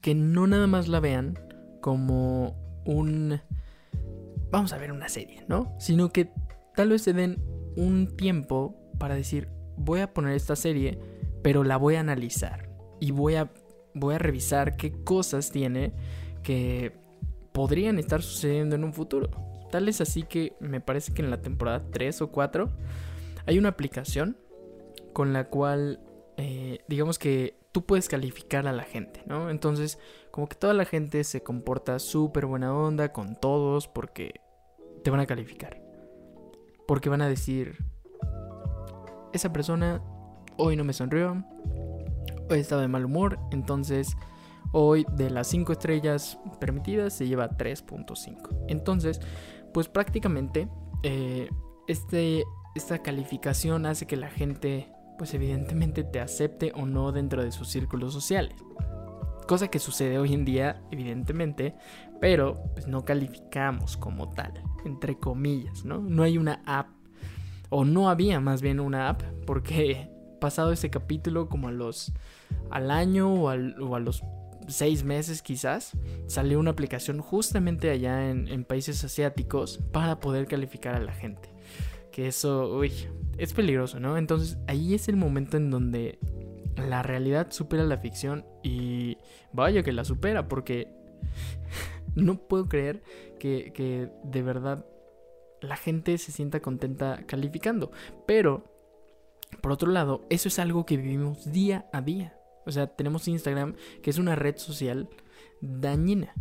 Que 0.00 0.14
no 0.14 0.46
nada 0.46 0.66
más 0.66 0.88
la 0.88 1.00
vean 1.00 1.38
como 1.80 2.82
un... 2.86 3.40
Vamos 4.50 4.72
a 4.72 4.78
ver 4.78 4.92
una 4.92 5.08
serie, 5.08 5.44
¿no? 5.48 5.76
Sino 5.78 6.10
que 6.10 6.30
tal 6.74 6.90
vez 6.90 7.02
se 7.02 7.12
den 7.12 7.42
un 7.76 8.16
tiempo 8.16 8.90
para 8.98 9.14
decir, 9.14 9.48
voy 9.76 10.00
a 10.00 10.14
poner 10.14 10.34
esta 10.34 10.56
serie, 10.56 10.98
pero 11.42 11.64
la 11.64 11.76
voy 11.76 11.96
a 11.96 12.00
analizar. 12.00 12.70
Y 13.00 13.10
voy 13.10 13.34
a, 13.34 13.52
voy 13.94 14.14
a 14.14 14.18
revisar 14.18 14.76
qué 14.76 14.92
cosas 15.04 15.50
tiene 15.50 15.92
que 16.42 16.92
podrían 17.58 17.98
estar 17.98 18.22
sucediendo 18.22 18.76
en 18.76 18.84
un 18.84 18.92
futuro. 18.92 19.30
Tal 19.72 19.88
es 19.88 20.00
así 20.00 20.22
que 20.22 20.52
me 20.60 20.80
parece 20.80 21.12
que 21.12 21.22
en 21.22 21.30
la 21.30 21.42
temporada 21.42 21.82
3 21.90 22.22
o 22.22 22.30
4 22.30 22.70
hay 23.46 23.58
una 23.58 23.70
aplicación 23.70 24.36
con 25.12 25.32
la 25.32 25.48
cual, 25.48 25.98
eh, 26.36 26.78
digamos 26.86 27.18
que 27.18 27.58
tú 27.72 27.84
puedes 27.84 28.08
calificar 28.08 28.68
a 28.68 28.72
la 28.72 28.84
gente, 28.84 29.24
¿no? 29.26 29.50
Entonces, 29.50 29.98
como 30.30 30.48
que 30.48 30.54
toda 30.54 30.72
la 30.72 30.84
gente 30.84 31.24
se 31.24 31.42
comporta 31.42 31.98
súper 31.98 32.46
buena 32.46 32.72
onda 32.72 33.12
con 33.12 33.34
todos 33.34 33.88
porque 33.88 34.34
te 35.02 35.10
van 35.10 35.18
a 35.18 35.26
calificar. 35.26 35.82
Porque 36.86 37.08
van 37.08 37.22
a 37.22 37.28
decir, 37.28 37.76
esa 39.32 39.52
persona 39.52 40.00
hoy 40.56 40.76
no 40.76 40.84
me 40.84 40.92
sonrió, 40.92 41.44
hoy 42.48 42.60
estaba 42.60 42.82
de 42.82 42.88
mal 42.88 43.04
humor, 43.04 43.40
entonces 43.50 44.16
hoy 44.72 45.06
de 45.12 45.30
las 45.30 45.48
5 45.48 45.72
estrellas 45.72 46.38
permitidas 46.60 47.12
se 47.12 47.26
lleva 47.26 47.50
3.5. 47.50 48.66
Entonces, 48.68 49.20
pues 49.72 49.88
prácticamente 49.88 50.68
eh, 51.02 51.48
este, 51.86 52.44
esta 52.74 52.98
calificación 53.02 53.86
hace 53.86 54.06
que 54.06 54.16
la 54.16 54.28
gente, 54.28 54.92
pues 55.16 55.34
evidentemente 55.34 56.04
te 56.04 56.20
acepte 56.20 56.72
o 56.74 56.86
no 56.86 57.12
dentro 57.12 57.42
de 57.42 57.52
sus 57.52 57.68
círculos 57.68 58.12
sociales. 58.12 58.54
Cosa 59.46 59.68
que 59.68 59.78
sucede 59.78 60.18
hoy 60.18 60.34
en 60.34 60.44
día, 60.44 60.82
evidentemente, 60.90 61.74
pero 62.20 62.62
pues 62.74 62.86
no 62.86 63.04
calificamos 63.04 63.96
como 63.96 64.30
tal, 64.30 64.62
entre 64.84 65.18
comillas, 65.18 65.84
¿no? 65.86 65.98
No 66.00 66.22
hay 66.22 66.36
una 66.36 66.62
app, 66.66 66.88
o 67.70 67.84
no 67.84 68.10
había 68.10 68.40
más 68.40 68.60
bien 68.60 68.78
una 68.78 69.08
app, 69.08 69.22
porque 69.46 70.10
pasado 70.38 70.72
ese 70.72 70.90
capítulo 70.90 71.48
como 71.48 71.68
a 71.68 71.72
los, 71.72 72.12
al 72.70 72.90
año 72.90 73.32
o, 73.32 73.44
o 73.46 73.94
a 73.94 74.00
los 74.00 74.22
seis 74.68 75.04
meses 75.04 75.42
quizás, 75.42 75.92
salió 76.26 76.58
una 76.60 76.70
aplicación 76.70 77.20
justamente 77.20 77.90
allá 77.90 78.30
en, 78.30 78.64
países 78.64 79.02
asiáticos 79.04 79.80
para 79.92 80.20
poder 80.20 80.46
calificar 80.46 80.94
a 80.94 81.00
la 81.00 81.12
gente. 81.12 81.50
Que 82.12 82.28
eso, 82.28 82.76
uy, 82.76 82.92
es 83.36 83.52
peligroso, 83.52 84.00
¿no? 84.00 84.16
Entonces 84.16 84.58
ahí 84.66 84.94
es 84.94 85.08
el 85.08 85.16
momento 85.16 85.56
en 85.56 85.70
donde 85.70 86.18
la 86.76 87.02
realidad 87.02 87.50
supera 87.50 87.84
la 87.84 87.98
ficción 87.98 88.44
y 88.62 89.18
vaya 89.52 89.82
que 89.82 89.92
la 89.92 90.04
supera 90.04 90.48
porque 90.48 90.88
no 92.14 92.36
puedo 92.38 92.68
creer 92.68 93.02
que, 93.38 93.72
que 93.72 94.10
de 94.24 94.42
verdad 94.42 94.84
la 95.60 95.76
gente 95.76 96.18
se 96.18 96.32
sienta 96.32 96.60
contenta 96.60 97.24
calificando. 97.26 97.90
Pero, 98.26 98.64
por 99.60 99.72
otro 99.72 99.90
lado, 99.90 100.24
eso 100.30 100.48
es 100.48 100.58
algo 100.58 100.86
que 100.86 100.96
vivimos 100.96 101.50
día 101.52 101.88
a 101.92 102.00
día. 102.00 102.37
O 102.68 102.72
sea, 102.72 102.86
tenemos 102.86 103.26
Instagram, 103.26 103.74
que 104.02 104.10
es 104.10 104.18
una 104.18 104.36
red 104.36 104.56
social 104.58 105.08
dañina. 105.60 106.34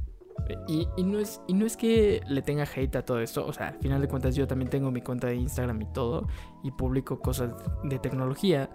Y, 0.67 0.87
no 1.03 1.19
es, 1.19 1.41
y 1.47 1.53
no 1.53 1.65
es 1.65 1.75
que 1.75 2.21
le 2.27 2.41
tenga 2.41 2.63
hate 2.63 2.95
a 2.95 3.03
todo 3.03 3.19
esto, 3.19 3.45
o 3.45 3.51
sea, 3.51 3.69
al 3.69 3.79
final 3.79 4.01
de 4.01 4.07
cuentas 4.07 4.35
yo 4.35 4.47
también 4.47 4.69
tengo 4.69 4.91
mi 4.91 5.01
cuenta 5.01 5.27
de 5.27 5.35
Instagram 5.35 5.81
y 5.81 5.85
todo, 5.93 6.27
y 6.63 6.71
publico 6.71 7.19
cosas 7.19 7.53
de 7.83 7.97
tecnología, 7.97 8.69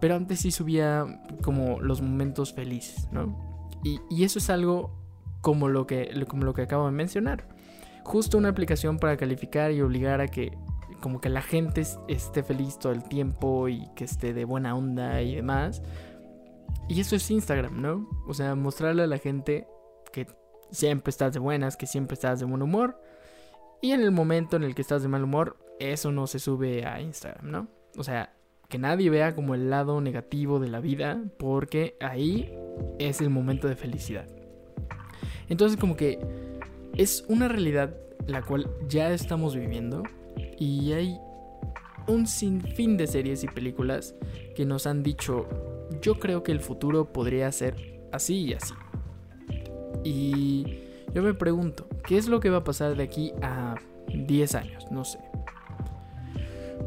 pero 0.00 0.14
antes 0.14 0.38
sí 0.40 0.50
subía 0.50 1.20
como 1.42 1.80
los 1.80 2.00
momentos 2.00 2.52
felices, 2.52 3.08
¿no? 3.10 3.36
Y, 3.82 4.00
y 4.08 4.24
eso 4.24 4.38
es 4.38 4.50
algo 4.50 5.00
como 5.40 5.68
lo, 5.68 5.86
que, 5.86 6.24
como 6.28 6.44
lo 6.44 6.54
que 6.54 6.62
acabo 6.62 6.86
de 6.86 6.92
mencionar. 6.92 7.48
Justo 8.04 8.38
una 8.38 8.48
aplicación 8.48 8.98
para 8.98 9.16
calificar 9.16 9.72
y 9.72 9.82
obligar 9.82 10.20
a 10.20 10.28
que 10.28 10.56
como 11.00 11.20
que 11.20 11.28
la 11.28 11.42
gente 11.42 11.82
esté 12.08 12.42
feliz 12.42 12.78
todo 12.78 12.92
el 12.92 13.02
tiempo 13.02 13.68
y 13.68 13.88
que 13.96 14.04
esté 14.04 14.34
de 14.34 14.44
buena 14.44 14.74
onda 14.74 15.22
y 15.22 15.36
demás 15.36 15.82
y 16.88 17.00
eso 17.00 17.16
es 17.16 17.30
Instagram, 17.30 17.80
¿no? 17.80 18.08
O 18.26 18.34
sea, 18.34 18.54
mostrarle 18.54 19.02
a 19.02 19.06
la 19.06 19.18
gente 19.18 19.66
que 20.12 20.26
siempre 20.70 21.10
estás 21.10 21.32
de 21.32 21.38
buenas, 21.38 21.76
que 21.76 21.86
siempre 21.86 22.14
estás 22.14 22.40
de 22.40 22.46
buen 22.46 22.62
humor. 22.62 23.00
Y 23.80 23.92
en 23.92 24.02
el 24.02 24.10
momento 24.10 24.56
en 24.56 24.64
el 24.64 24.74
que 24.74 24.82
estás 24.82 25.02
de 25.02 25.08
mal 25.08 25.24
humor, 25.24 25.56
eso 25.78 26.12
no 26.12 26.26
se 26.26 26.38
sube 26.38 26.84
a 26.84 27.00
Instagram, 27.00 27.50
¿no? 27.50 27.68
O 27.96 28.04
sea, 28.04 28.34
que 28.68 28.78
nadie 28.78 29.10
vea 29.10 29.34
como 29.34 29.54
el 29.54 29.70
lado 29.70 30.00
negativo 30.00 30.60
de 30.60 30.68
la 30.68 30.80
vida, 30.80 31.22
porque 31.38 31.96
ahí 32.00 32.52
es 32.98 33.20
el 33.20 33.30
momento 33.30 33.68
de 33.68 33.76
felicidad. 33.76 34.26
Entonces 35.48 35.78
como 35.78 35.96
que 35.96 36.20
es 36.96 37.24
una 37.28 37.48
realidad 37.48 37.96
la 38.26 38.42
cual 38.42 38.70
ya 38.88 39.12
estamos 39.12 39.54
viviendo 39.54 40.02
y 40.58 40.92
hay 40.92 41.18
un 42.06 42.26
sinfín 42.26 42.96
de 42.96 43.06
series 43.06 43.44
y 43.44 43.48
películas 43.48 44.14
que 44.54 44.64
nos 44.64 44.86
han 44.86 45.02
dicho 45.02 45.48
yo 46.00 46.18
creo 46.18 46.42
que 46.42 46.52
el 46.52 46.60
futuro 46.60 47.12
podría 47.12 47.50
ser 47.52 48.02
así 48.12 48.46
y 48.46 48.54
así. 48.54 48.74
Y 50.04 50.64
yo 51.14 51.22
me 51.22 51.34
pregunto, 51.34 51.86
¿qué 52.06 52.16
es 52.16 52.28
lo 52.28 52.40
que 52.40 52.50
va 52.50 52.58
a 52.58 52.64
pasar 52.64 52.96
de 52.96 53.02
aquí 53.02 53.32
a 53.42 53.74
10 54.08 54.54
años? 54.54 54.86
No 54.90 55.04
sé. 55.04 55.18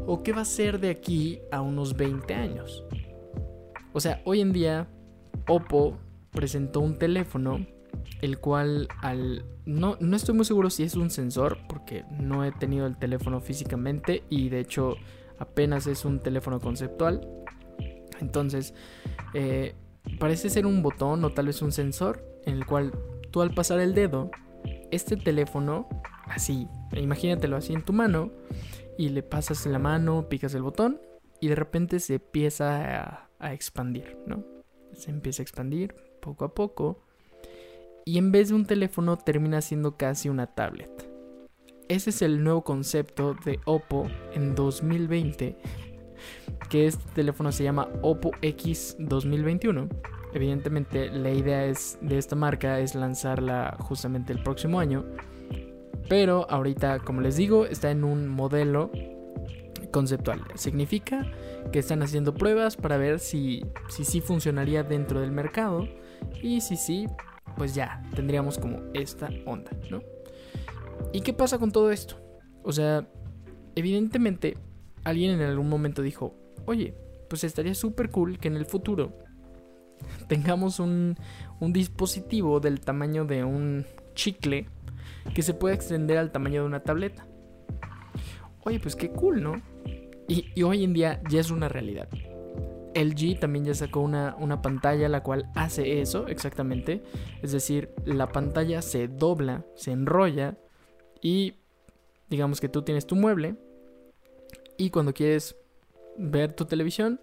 ¿O 0.06 0.22
qué 0.22 0.32
va 0.32 0.42
a 0.42 0.46
ser 0.46 0.80
de 0.80 0.90
aquí 0.90 1.40
a 1.50 1.60
unos 1.60 1.96
20 1.96 2.34
años? 2.34 2.84
O 3.92 4.00
sea, 4.00 4.20
hoy 4.24 4.40
en 4.40 4.52
día 4.52 4.88
Oppo 5.46 5.98
presentó 6.30 6.80
un 6.80 6.98
teléfono 6.98 7.64
el 8.20 8.38
cual 8.38 8.88
al 9.02 9.44
no, 9.66 9.96
no 10.00 10.16
estoy 10.16 10.34
muy 10.34 10.44
seguro 10.44 10.68
si 10.68 10.82
es 10.82 10.94
un 10.94 11.10
sensor 11.10 11.58
porque 11.68 12.04
no 12.18 12.44
he 12.44 12.52
tenido 12.52 12.86
el 12.86 12.96
teléfono 12.96 13.40
físicamente 13.40 14.24
y 14.28 14.48
de 14.48 14.60
hecho 14.60 14.96
apenas 15.38 15.86
es 15.86 16.04
un 16.04 16.20
teléfono 16.20 16.60
conceptual 16.60 17.26
entonces, 18.20 18.74
eh, 19.32 19.74
parece 20.18 20.50
ser 20.50 20.66
un 20.66 20.82
botón 20.82 21.24
o 21.24 21.30
tal 21.30 21.46
vez 21.46 21.62
un 21.62 21.72
sensor 21.72 22.24
en 22.44 22.54
el 22.54 22.66
cual 22.66 22.92
tú 23.30 23.42
al 23.42 23.54
pasar 23.54 23.80
el 23.80 23.94
dedo, 23.94 24.30
este 24.90 25.16
teléfono, 25.16 25.88
así, 26.26 26.68
imagínatelo 26.92 27.56
así 27.56 27.72
en 27.72 27.82
tu 27.82 27.92
mano, 27.92 28.30
y 28.96 29.08
le 29.08 29.22
pasas 29.22 29.66
la 29.66 29.78
mano, 29.78 30.28
picas 30.28 30.54
el 30.54 30.62
botón 30.62 31.00
y 31.40 31.48
de 31.48 31.56
repente 31.56 31.98
se 32.00 32.14
empieza 32.14 33.02
a, 33.02 33.30
a 33.38 33.52
expandir, 33.52 34.18
¿no? 34.26 34.44
Se 34.92 35.10
empieza 35.10 35.42
a 35.42 35.44
expandir 35.44 35.94
poco 36.20 36.44
a 36.44 36.54
poco 36.54 37.02
y 38.04 38.18
en 38.18 38.30
vez 38.32 38.48
de 38.50 38.54
un 38.54 38.66
teléfono 38.66 39.16
termina 39.16 39.60
siendo 39.60 39.96
casi 39.96 40.28
una 40.28 40.46
tablet. 40.46 41.10
Ese 41.88 42.10
es 42.10 42.22
el 42.22 42.42
nuevo 42.42 42.64
concepto 42.64 43.34
de 43.44 43.60
Oppo 43.66 44.08
en 44.32 44.54
2020 44.54 45.56
que 46.68 46.86
este 46.86 47.04
teléfono 47.14 47.52
se 47.52 47.64
llama 47.64 47.88
Oppo 48.02 48.32
X 48.42 48.96
2021. 48.98 49.88
Evidentemente 50.32 51.10
la 51.10 51.30
idea 51.30 51.64
es, 51.64 51.98
de 52.00 52.18
esta 52.18 52.34
marca 52.34 52.80
es 52.80 52.94
lanzarla 52.94 53.76
justamente 53.80 54.32
el 54.32 54.42
próximo 54.42 54.80
año. 54.80 55.04
Pero 56.08 56.46
ahorita, 56.50 56.98
como 56.98 57.20
les 57.20 57.36
digo, 57.36 57.66
está 57.66 57.90
en 57.90 58.04
un 58.04 58.28
modelo 58.28 58.90
conceptual. 59.90 60.42
Significa 60.56 61.24
que 61.72 61.78
están 61.78 62.02
haciendo 62.02 62.34
pruebas 62.34 62.76
para 62.76 62.96
ver 62.96 63.20
si 63.20 63.64
sí 63.88 64.04
si, 64.04 64.20
funcionaría 64.20 64.82
dentro 64.82 65.20
del 65.20 65.30
mercado. 65.30 65.88
Y 66.42 66.60
si 66.60 66.76
sí, 66.76 67.06
pues 67.56 67.74
ya 67.74 68.02
tendríamos 68.14 68.58
como 68.58 68.80
esta 68.92 69.28
onda, 69.46 69.70
¿no? 69.90 70.02
¿Y 71.12 71.20
qué 71.20 71.32
pasa 71.32 71.58
con 71.58 71.70
todo 71.70 71.90
esto? 71.92 72.16
O 72.62 72.72
sea, 72.72 73.08
evidentemente 73.76 74.56
alguien 75.04 75.40
en 75.40 75.42
algún 75.42 75.68
momento 75.68 76.02
dijo, 76.02 76.34
oye, 76.66 76.94
pues 77.28 77.44
estaría 77.44 77.74
súper 77.74 78.10
cool 78.10 78.38
que 78.38 78.48
en 78.48 78.56
el 78.56 78.66
futuro 78.66 79.18
tengamos 80.28 80.80
un, 80.80 81.16
un 81.60 81.72
dispositivo 81.72 82.60
del 82.60 82.80
tamaño 82.80 83.24
de 83.24 83.44
un 83.44 83.86
chicle 84.14 84.68
que 85.34 85.42
se 85.42 85.54
pueda 85.54 85.74
extender 85.74 86.18
al 86.18 86.32
tamaño 86.32 86.62
de 86.62 86.66
una 86.66 86.80
tableta. 86.80 87.26
Oye, 88.64 88.80
pues 88.80 88.96
qué 88.96 89.10
cool, 89.10 89.42
¿no? 89.42 89.56
Y, 90.28 90.46
y, 90.54 90.62
hoy 90.62 90.84
en 90.84 90.94
día 90.94 91.22
ya 91.28 91.40
es 91.40 91.50
una 91.50 91.68
realidad. 91.68 92.08
LG 92.94 93.40
también 93.40 93.64
ya 93.64 93.74
sacó 93.74 94.00
una, 94.00 94.36
una, 94.38 94.62
pantalla 94.62 95.08
la 95.08 95.22
cual 95.22 95.50
hace 95.54 96.00
eso 96.00 96.28
exactamente. 96.28 97.02
Es 97.42 97.52
decir, 97.52 97.90
la 98.04 98.28
pantalla 98.28 98.80
se 98.80 99.08
dobla, 99.08 99.66
se 99.74 99.90
enrolla 99.90 100.56
y 101.20 101.54
digamos 102.30 102.60
que 102.60 102.68
tú 102.68 102.82
tienes 102.82 103.06
tu 103.06 103.16
mueble 103.16 103.56
y 104.78 104.90
cuando 104.90 105.12
quieres 105.12 105.56
ver 106.16 106.52
tu 106.52 106.64
televisión, 106.66 107.20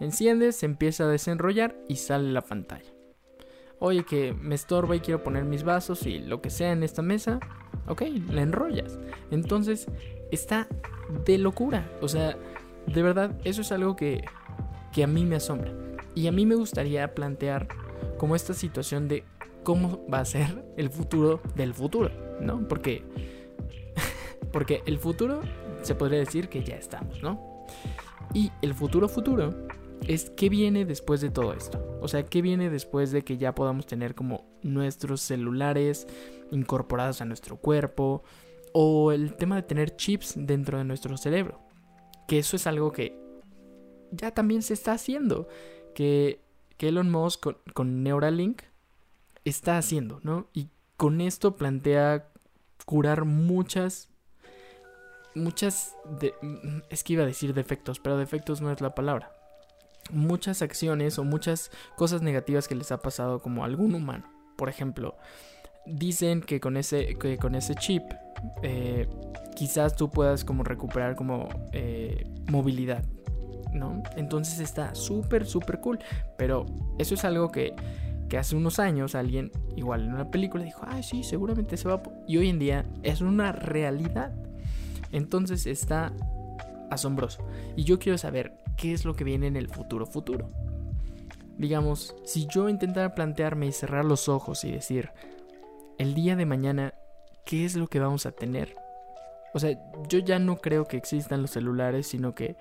enciendes, 0.00 0.62
empieza 0.62 1.04
a 1.04 1.08
desenrollar 1.08 1.76
y 1.88 1.96
sale 1.96 2.32
la 2.32 2.42
pantalla. 2.42 2.90
Oye, 3.78 4.04
que 4.04 4.34
me 4.34 4.54
estorba 4.54 4.94
y 4.96 5.00
quiero 5.00 5.22
poner 5.22 5.44
mis 5.44 5.64
vasos 5.64 6.06
y 6.06 6.18
lo 6.18 6.42
que 6.42 6.50
sea 6.50 6.72
en 6.72 6.82
esta 6.82 7.00
mesa, 7.00 7.40
ok, 7.88 8.02
la 8.30 8.42
enrollas. 8.42 8.98
Entonces 9.30 9.86
está 10.30 10.68
de 11.24 11.38
locura. 11.38 11.90
O 12.02 12.08
sea, 12.08 12.36
de 12.86 13.02
verdad, 13.02 13.38
eso 13.44 13.62
es 13.62 13.72
algo 13.72 13.96
que, 13.96 14.24
que 14.92 15.02
a 15.02 15.06
mí 15.06 15.24
me 15.24 15.36
asombra. 15.36 15.72
Y 16.14 16.26
a 16.26 16.32
mí 16.32 16.44
me 16.44 16.56
gustaría 16.56 17.14
plantear 17.14 17.68
como 18.18 18.36
esta 18.36 18.52
situación 18.52 19.08
de 19.08 19.24
cómo 19.62 20.06
va 20.12 20.20
a 20.20 20.24
ser 20.24 20.64
el 20.76 20.90
futuro 20.90 21.40
del 21.54 21.74
futuro, 21.74 22.10
¿no? 22.40 22.66
Porque, 22.68 23.02
porque 24.52 24.82
el 24.86 24.98
futuro 24.98 25.40
se 25.82 25.94
podría 25.94 26.18
decir 26.18 26.48
que 26.48 26.62
ya 26.62 26.76
estamos, 26.76 27.22
¿no? 27.22 27.66
Y 28.32 28.52
el 28.62 28.74
futuro 28.74 29.08
futuro 29.08 29.54
es 30.06 30.30
qué 30.30 30.48
viene 30.48 30.84
después 30.84 31.20
de 31.20 31.30
todo 31.30 31.52
esto. 31.52 31.98
O 32.00 32.08
sea, 32.08 32.24
qué 32.24 32.42
viene 32.42 32.70
después 32.70 33.10
de 33.10 33.22
que 33.22 33.36
ya 33.36 33.54
podamos 33.54 33.86
tener 33.86 34.14
como 34.14 34.46
nuestros 34.62 35.20
celulares 35.20 36.06
incorporados 36.50 37.20
a 37.20 37.24
nuestro 37.24 37.56
cuerpo. 37.56 38.22
O 38.72 39.12
el 39.12 39.34
tema 39.34 39.56
de 39.56 39.62
tener 39.62 39.96
chips 39.96 40.34
dentro 40.36 40.78
de 40.78 40.84
nuestro 40.84 41.16
cerebro. 41.16 41.60
Que 42.28 42.38
eso 42.38 42.56
es 42.56 42.66
algo 42.66 42.92
que 42.92 43.18
ya 44.12 44.30
también 44.30 44.62
se 44.62 44.74
está 44.74 44.92
haciendo. 44.92 45.48
Que, 45.94 46.40
Elon 46.78 47.10
Musk 47.10 47.40
con, 47.40 47.58
con 47.74 48.02
Neuralink 48.02 48.62
está 49.44 49.76
haciendo, 49.76 50.18
¿no? 50.22 50.48
Y 50.54 50.68
con 50.96 51.20
esto 51.20 51.56
plantea 51.56 52.30
curar 52.86 53.26
muchas 53.26 54.09
muchas 55.34 55.96
es 56.90 57.04
que 57.04 57.12
iba 57.12 57.22
a 57.22 57.26
decir 57.26 57.54
defectos, 57.54 58.00
pero 58.00 58.16
defectos 58.16 58.60
no 58.60 58.70
es 58.70 58.80
la 58.80 58.94
palabra 58.94 59.32
muchas 60.12 60.62
acciones 60.62 61.18
o 61.18 61.24
muchas 61.24 61.70
cosas 61.96 62.22
negativas 62.22 62.68
que 62.68 62.74
les 62.74 62.92
ha 62.92 62.98
pasado 62.98 63.40
como 63.40 63.62
a 63.62 63.66
algún 63.66 63.94
humano. 63.94 64.24
Por 64.56 64.68
ejemplo, 64.68 65.16
dicen 65.86 66.40
que 66.40 66.60
con 66.60 66.76
ese, 66.76 67.16
que 67.16 67.38
con 67.38 67.54
ese 67.54 67.74
chip 67.74 68.02
eh, 68.62 69.08
quizás 69.56 69.96
tú 69.96 70.10
puedas 70.10 70.44
como 70.44 70.64
recuperar 70.64 71.16
como 71.16 71.48
eh, 71.72 72.24
movilidad, 72.48 73.04
¿no? 73.72 74.02
Entonces 74.16 74.60
está 74.60 74.94
súper, 74.94 75.46
súper 75.46 75.80
cool. 75.80 75.98
Pero 76.36 76.66
eso 76.98 77.14
es 77.14 77.24
algo 77.24 77.50
que, 77.50 77.74
que 78.28 78.38
hace 78.38 78.56
unos 78.56 78.78
años 78.78 79.14
alguien, 79.14 79.50
igual 79.76 80.04
en 80.04 80.14
una 80.14 80.30
película, 80.30 80.64
dijo, 80.64 80.82
ay, 80.86 81.02
sí, 81.02 81.22
seguramente 81.22 81.76
se 81.76 81.88
va. 81.88 82.02
Y 82.26 82.36
hoy 82.36 82.48
en 82.48 82.58
día 82.58 82.84
es 83.02 83.20
una 83.20 83.52
realidad. 83.52 84.32
Entonces 85.12 85.66
está 85.66 86.12
asombroso. 86.90 87.46
Y 87.76 87.84
yo 87.84 87.98
quiero 87.98 88.18
saber 88.18 88.54
qué 88.76 88.92
es 88.92 89.04
lo 89.04 89.14
que 89.14 89.24
viene 89.24 89.46
en 89.46 89.56
el 89.56 89.68
futuro 89.68 90.06
futuro. 90.06 90.48
Digamos, 91.58 92.16
si 92.24 92.46
yo 92.46 92.68
intentara 92.68 93.14
plantearme 93.14 93.66
y 93.66 93.72
cerrar 93.72 94.04
los 94.04 94.28
ojos 94.28 94.64
y 94.64 94.72
decir, 94.72 95.10
el 95.98 96.14
día 96.14 96.36
de 96.36 96.46
mañana, 96.46 96.94
¿qué 97.44 97.64
es 97.64 97.76
lo 97.76 97.86
que 97.86 98.00
vamos 98.00 98.24
a 98.24 98.32
tener? 98.32 98.74
O 99.52 99.58
sea, 99.58 99.78
yo 100.08 100.20
ya 100.20 100.38
no 100.38 100.56
creo 100.56 100.86
que 100.86 100.96
existan 100.96 101.42
los 101.42 101.50
celulares, 101.50 102.06
sino 102.06 102.34
que 102.34 102.56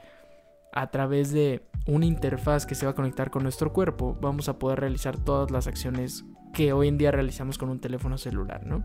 a 0.74 0.92
través 0.92 1.32
de 1.32 1.64
una 1.88 2.06
interfaz 2.06 2.66
que 2.66 2.76
se 2.76 2.86
va 2.86 2.92
a 2.92 2.96
conectar 2.96 3.32
con 3.32 3.44
nuestro 3.44 3.74
cuerpo, 3.74 4.18
vamos 4.20 4.50
a 4.50 4.60
poder 4.60 4.80
realizar 4.80 5.18
todas 5.18 5.52
las 5.52 5.68
acciones 5.68 6.24
que 6.54 6.74
hoy 6.74 6.88
en 6.88 6.98
día 6.98 7.12
realizamos 7.12 7.58
con 7.58 7.70
un 7.70 7.80
teléfono 7.80 8.18
celular, 8.18 8.66
¿no? 8.66 8.84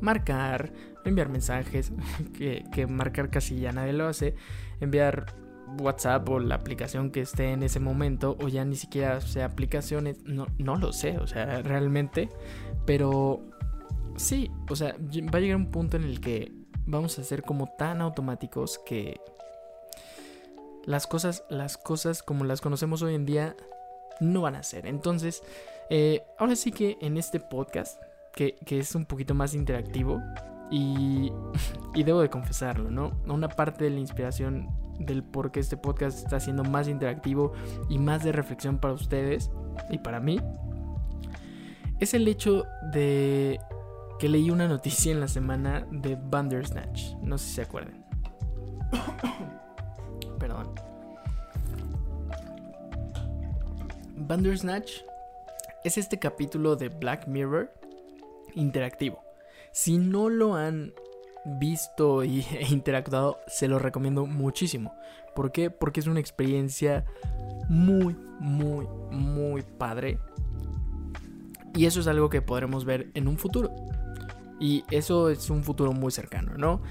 Marcar, 0.00 0.72
enviar 1.04 1.28
mensajes, 1.28 1.92
que, 2.38 2.64
que 2.72 2.86
marcar 2.86 3.30
casi 3.30 3.58
ya 3.60 3.72
nadie 3.72 3.92
lo 3.92 4.06
hace, 4.06 4.34
enviar 4.80 5.26
WhatsApp 5.78 6.28
o 6.28 6.40
la 6.40 6.56
aplicación 6.56 7.10
que 7.10 7.20
esté 7.20 7.52
en 7.52 7.62
ese 7.62 7.80
momento 7.80 8.36
o 8.40 8.48
ya 8.48 8.64
ni 8.64 8.76
siquiera 8.76 9.20
sea 9.20 9.46
aplicaciones, 9.46 10.22
no, 10.24 10.46
no 10.58 10.76
lo 10.76 10.92
sé, 10.92 11.18
o 11.18 11.26
sea, 11.26 11.62
realmente, 11.62 12.28
pero 12.86 13.40
sí, 14.16 14.50
o 14.68 14.76
sea, 14.76 14.96
va 14.98 15.38
a 15.38 15.40
llegar 15.40 15.56
un 15.56 15.70
punto 15.70 15.96
en 15.96 16.04
el 16.04 16.20
que 16.20 16.52
vamos 16.86 17.18
a 17.18 17.24
ser 17.24 17.42
como 17.42 17.68
tan 17.78 18.00
automáticos 18.00 18.80
que 18.84 19.20
las 20.84 21.06
cosas, 21.06 21.44
las 21.50 21.76
cosas 21.76 22.22
como 22.22 22.44
las 22.44 22.60
conocemos 22.60 23.02
hoy 23.02 23.14
en 23.14 23.26
día 23.26 23.56
no 24.20 24.42
van 24.42 24.56
a 24.56 24.62
ser. 24.62 24.86
Entonces, 24.86 25.42
eh, 25.88 26.22
ahora 26.38 26.56
sí 26.56 26.72
que 26.72 26.98
en 27.00 27.16
este 27.16 27.40
podcast, 27.40 28.00
que, 28.34 28.56
es 28.66 28.94
un 28.94 29.04
poquito 29.04 29.34
más 29.34 29.54
interactivo, 29.54 30.20
y, 30.70 31.32
y, 31.94 32.02
debo 32.02 32.20
de 32.20 32.30
confesarlo, 32.30 32.90
¿no? 32.90 33.12
Una 33.26 33.48
parte 33.48 33.84
de 33.84 33.90
la 33.90 34.00
inspiración 34.00 34.68
del 34.98 35.22
por 35.22 35.50
qué 35.50 35.60
este 35.60 35.76
podcast 35.76 36.18
está 36.18 36.38
siendo 36.40 36.62
más 36.62 36.86
interactivo 36.86 37.52
y 37.88 37.98
más 37.98 38.22
de 38.22 38.32
reflexión 38.32 38.78
para 38.78 38.94
ustedes 38.94 39.50
y 39.90 39.98
para 39.98 40.20
mí, 40.20 40.38
es 41.98 42.14
el 42.14 42.28
hecho 42.28 42.64
de 42.92 43.60
que 44.18 44.28
leí 44.28 44.50
una 44.50 44.68
noticia 44.68 45.12
en 45.12 45.20
la 45.20 45.28
semana 45.28 45.86
de 45.90 46.16
Bandersnatch. 46.16 47.14
No 47.22 47.38
sé 47.38 47.48
si 47.48 47.54
se 47.54 47.62
acuerdan. 47.62 48.04
Perdón. 50.38 50.74
Bandersnatch 54.16 55.02
es 55.84 55.96
este 55.96 56.18
capítulo 56.18 56.76
de 56.76 56.90
Black 56.90 57.26
Mirror 57.26 57.72
interactivo. 58.54 59.22
Si 59.72 59.98
no 59.98 60.28
lo 60.28 60.54
han 60.54 60.92
visto 61.58 62.24
y, 62.24 62.40
e 62.52 62.66
interactuado, 62.70 63.38
se 63.46 63.68
lo 63.68 63.78
recomiendo 63.78 64.26
muchísimo. 64.26 64.94
¿Por 65.34 65.52
qué? 65.52 65.70
Porque 65.70 66.00
es 66.00 66.06
una 66.06 66.20
experiencia 66.20 67.04
muy, 67.68 68.16
muy, 68.40 68.86
muy 69.10 69.62
padre. 69.62 70.18
Y 71.74 71.86
eso 71.86 72.00
es 72.00 72.06
algo 72.08 72.28
que 72.28 72.42
podremos 72.42 72.84
ver 72.84 73.10
en 73.14 73.28
un 73.28 73.38
futuro. 73.38 73.70
Y 74.58 74.84
eso 74.90 75.30
es 75.30 75.48
un 75.50 75.62
futuro 75.62 75.92
muy 75.92 76.10
cercano, 76.10 76.52
¿no? 76.58 76.82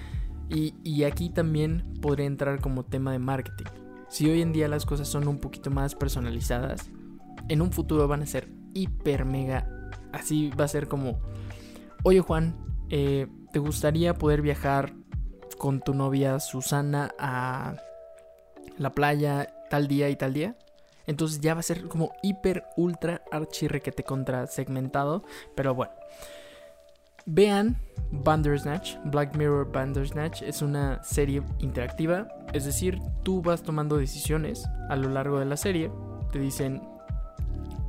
Y, 0.50 0.74
y 0.84 1.04
aquí 1.04 1.30
también 1.30 1.94
podría 2.02 2.26
entrar 2.26 2.60
como 2.62 2.86
tema 2.86 3.12
de 3.12 3.20
marketing. 3.20 3.66
Si 4.08 4.28
hoy 4.28 4.42
en 4.42 4.54
día 4.54 4.68
las 4.68 4.86
cosas 4.86 5.08
son 5.08 5.28
un 5.28 5.38
poquito 5.38 5.70
más 5.70 5.94
personalizadas, 5.94 6.90
en 7.48 7.62
un 7.62 7.72
futuro 7.72 8.08
van 8.08 8.24
a 8.24 8.26
ser 8.26 8.50
hiper 8.74 9.26
mega. 9.26 9.68
Así 10.12 10.50
va 10.60 10.66
a 10.66 10.68
ser 10.68 10.88
como, 10.88 11.20
oye 12.04 12.20
Juan, 12.22 12.56
eh, 12.90 13.28
¿te 13.52 13.60
gustaría 13.60 14.14
poder 14.14 14.42
viajar 14.42 14.94
con 15.58 15.82
tu 15.82 15.94
novia 15.94 16.40
Susana 16.40 17.12
a 17.20 17.76
la 18.78 18.92
playa 18.92 19.54
tal 19.70 19.88
día 19.88 20.10
y 20.10 20.16
tal 20.16 20.34
día? 20.34 20.56
Entonces 21.10 21.42
ya 21.42 21.56
va 21.56 21.62
a 21.62 21.64
ser 21.64 21.88
como 21.88 22.14
hiper, 22.22 22.66
ultra, 22.78 23.24
te 23.96 24.04
contra 24.04 24.46
segmentado. 24.46 25.24
Pero 25.56 25.74
bueno. 25.74 25.92
Vean 27.26 27.78
Bandersnatch, 28.12 28.96
Black 29.06 29.36
Mirror 29.36 29.72
Bandersnatch. 29.72 30.44
Es 30.44 30.62
una 30.62 31.04
serie 31.04 31.42
interactiva. 31.58 32.28
Es 32.54 32.66
decir, 32.66 33.00
tú 33.24 33.42
vas 33.42 33.64
tomando 33.64 33.98
decisiones 33.98 34.68
a 34.88 34.96
lo 34.96 35.10
largo 35.10 35.40
de 35.40 35.46
la 35.46 35.58
serie. 35.58 35.92
Te 36.32 36.38
dicen, 36.38 36.82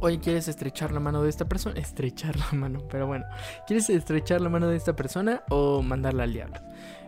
Oye, 0.02 0.18
¿quieres 0.18 0.48
estrechar 0.48 0.92
la 0.92 1.00
mano 1.00 1.22
de 1.22 1.28
esta 1.28 1.46
persona? 1.46 1.78
Estrechar 1.78 2.34
la 2.34 2.50
mano, 2.52 2.80
pero 2.88 3.06
bueno. 3.06 3.26
¿Quieres 3.66 3.90
estrechar 3.90 4.40
la 4.40 4.48
mano 4.48 4.66
de 4.68 4.76
esta 4.76 4.96
persona 4.96 5.42
o 5.50 5.82
mandarla 5.82 6.22
al 6.22 6.32
diablo? 6.32 6.58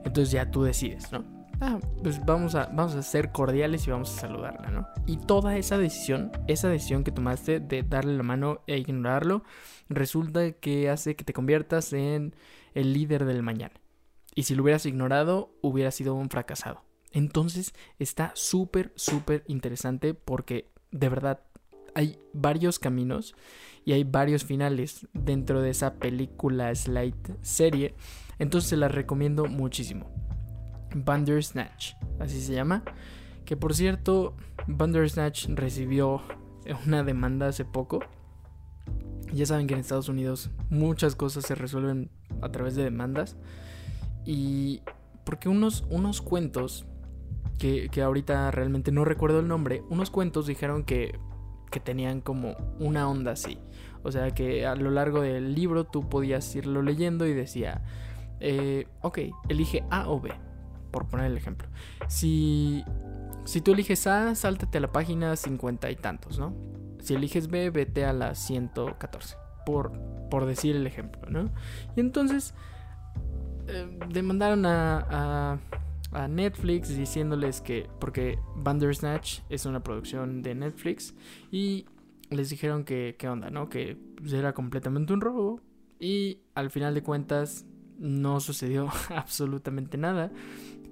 Entonces 0.05 0.31
ya 0.31 0.51
tú 0.51 0.63
decides, 0.63 1.11
¿no? 1.11 1.25
Ah, 1.63 1.79
pues 2.03 2.23
vamos 2.27 2.55
a, 2.55 2.67
vamos 2.67 2.95
a 2.95 3.03
ser 3.03 3.33
cordiales 3.33 3.87
y 3.87 3.91
vamos 3.91 4.15
a 4.15 4.21
saludarla, 4.21 4.69
¿no? 4.69 4.87
Y 5.07 5.17
toda 5.17 5.57
esa 5.57 5.79
decisión, 5.79 6.33
esa 6.49 6.69
decisión 6.69 7.03
que 7.03 7.13
tomaste 7.13 7.61
de 7.61 7.83
darle 7.83 8.15
la 8.15 8.25
mano 8.25 8.61
e 8.67 8.77
ignorarlo, 8.77 9.43
resulta 9.89 10.53
que 10.53 10.91
hace 10.91 11.17
que 11.17 11.25
te 11.25 11.33
conviertas 11.33 11.95
en 11.95 12.35
el 12.75 12.93
líder 12.93 13.25
del 13.25 13.43
mañana. 13.43 13.75
Y 14.35 14.43
si 14.43 14.55
lo 14.55 14.65
hubieras 14.65 14.85
ignorado, 14.85 15.55
hubiera 15.63 15.93
sido 15.93 16.15
un 16.15 16.29
fracasado. 16.29 16.85
Entonces 17.11 17.73
está 17.99 18.33
súper, 18.35 18.93
súper 18.97 19.45
interesante 19.47 20.13
porque 20.13 20.71
de 20.91 21.09
verdad 21.09 21.41
hay 21.95 22.19
varios 22.33 22.79
caminos 22.79 23.35
y 23.85 23.93
hay 23.93 24.05
varios 24.05 24.45
finales 24.45 25.07
dentro 25.13 25.61
de 25.61 25.71
esa 25.71 25.95
película 25.95 26.75
slide 26.75 27.37
serie. 27.43 27.95
Entonces 28.39 28.71
se 28.71 28.77
la 28.77 28.89
recomiendo 28.89 29.47
muchísimo. 29.47 30.11
Bandersnatch, 30.95 31.95
así 32.19 32.41
se 32.41 32.55
llama. 32.55 32.85
Que 33.45 33.57
por 33.57 33.75
cierto, 33.75 34.37
Bandersnatch 34.67 35.49
recibió 35.49 36.23
una 36.87 37.03
demanda 37.03 37.49
hace 37.49 37.65
poco. 37.65 38.01
Ya 39.33 39.47
saben 39.47 39.67
que 39.67 39.75
en 39.75 39.81
Estados 39.81 40.09
Unidos 40.09 40.51
muchas 40.69 41.17
cosas 41.17 41.47
se 41.47 41.55
resuelven 41.55 42.11
a 42.41 42.51
través 42.51 42.75
de 42.77 42.85
demandas. 42.85 43.37
Y 44.25 44.83
porque 45.25 45.49
unos, 45.49 45.85
unos 45.91 46.21
cuentos 46.21 46.87
que, 47.59 47.89
que 47.89 48.03
ahorita 48.03 48.51
realmente 48.51 48.93
no 48.93 49.05
recuerdo 49.05 49.41
el 49.41 49.49
nombre, 49.49 49.83
unos 49.89 50.11
cuentos 50.11 50.47
dijeron 50.47 50.85
que, 50.85 51.19
que 51.73 51.81
tenían 51.81 52.21
como 52.21 52.57
una 52.79 53.09
onda 53.09 53.33
así. 53.33 53.59
O 54.05 54.13
sea 54.13 54.31
que 54.31 54.67
a 54.67 54.77
lo 54.77 54.91
largo 54.91 55.23
del 55.23 55.55
libro 55.55 55.85
tú 55.85 56.09
podías 56.09 56.55
irlo 56.55 56.83
leyendo 56.83 57.27
y 57.27 57.35
decía, 57.35 57.83
eh, 58.39 58.87
ok, 59.01 59.19
elige 59.49 59.85
A 59.91 60.09
o 60.09 60.21
B, 60.21 60.31
por 60.91 61.09
poner 61.09 61.27
el 61.27 61.37
ejemplo. 61.37 61.69
Si, 62.09 62.85
si 63.45 63.61
tú 63.61 63.73
eliges 63.73 64.07
A, 64.07 64.35
sáltate 64.35 64.79
a 64.79 64.81
la 64.81 64.93
página 64.93 65.35
50 65.35 65.91
y 65.91 65.97
tantos, 65.97 66.39
¿no? 66.39 66.55
Si 67.01 67.15
eliges 67.15 67.49
B, 67.49 67.71
vete 67.71 68.05
a 68.05 68.13
la 68.13 68.35
114, 68.35 69.37
por, 69.67 69.93
por 70.31 70.47
decir 70.47 70.77
el 70.77 70.87
ejemplo, 70.87 71.23
¿no? 71.29 71.51
Y 71.97 72.01
entonces 72.01 72.55
eh, 73.69 73.99
demandaron 74.09 74.67
a, 74.67 75.07
a, 75.11 75.59
Netflix 76.29 76.95
diciéndoles 76.97 77.61
que, 77.61 77.89
porque 77.99 78.39
Bandersnatch 78.57 79.41
es 79.49 79.67
una 79.67 79.83
producción 79.83 80.43
de 80.43 80.55
Netflix, 80.55 81.15
y 81.51 81.87
les 82.31 82.51
dijeron 82.51 82.85
que, 82.85 83.17
¿qué 83.19 83.29
onda, 83.29 83.51
no? 83.51 83.69
Que 83.69 83.97
era 84.31 84.53
completamente 84.53 85.13
un 85.13 85.21
robo, 85.21 85.61
y 85.99 86.41
al 86.55 86.71
final 86.71 86.95
de 86.95 87.03
cuentas 87.03 87.65
no 87.99 88.41
sucedió 88.41 88.89
absolutamente 89.11 89.97
nada, 89.97 90.31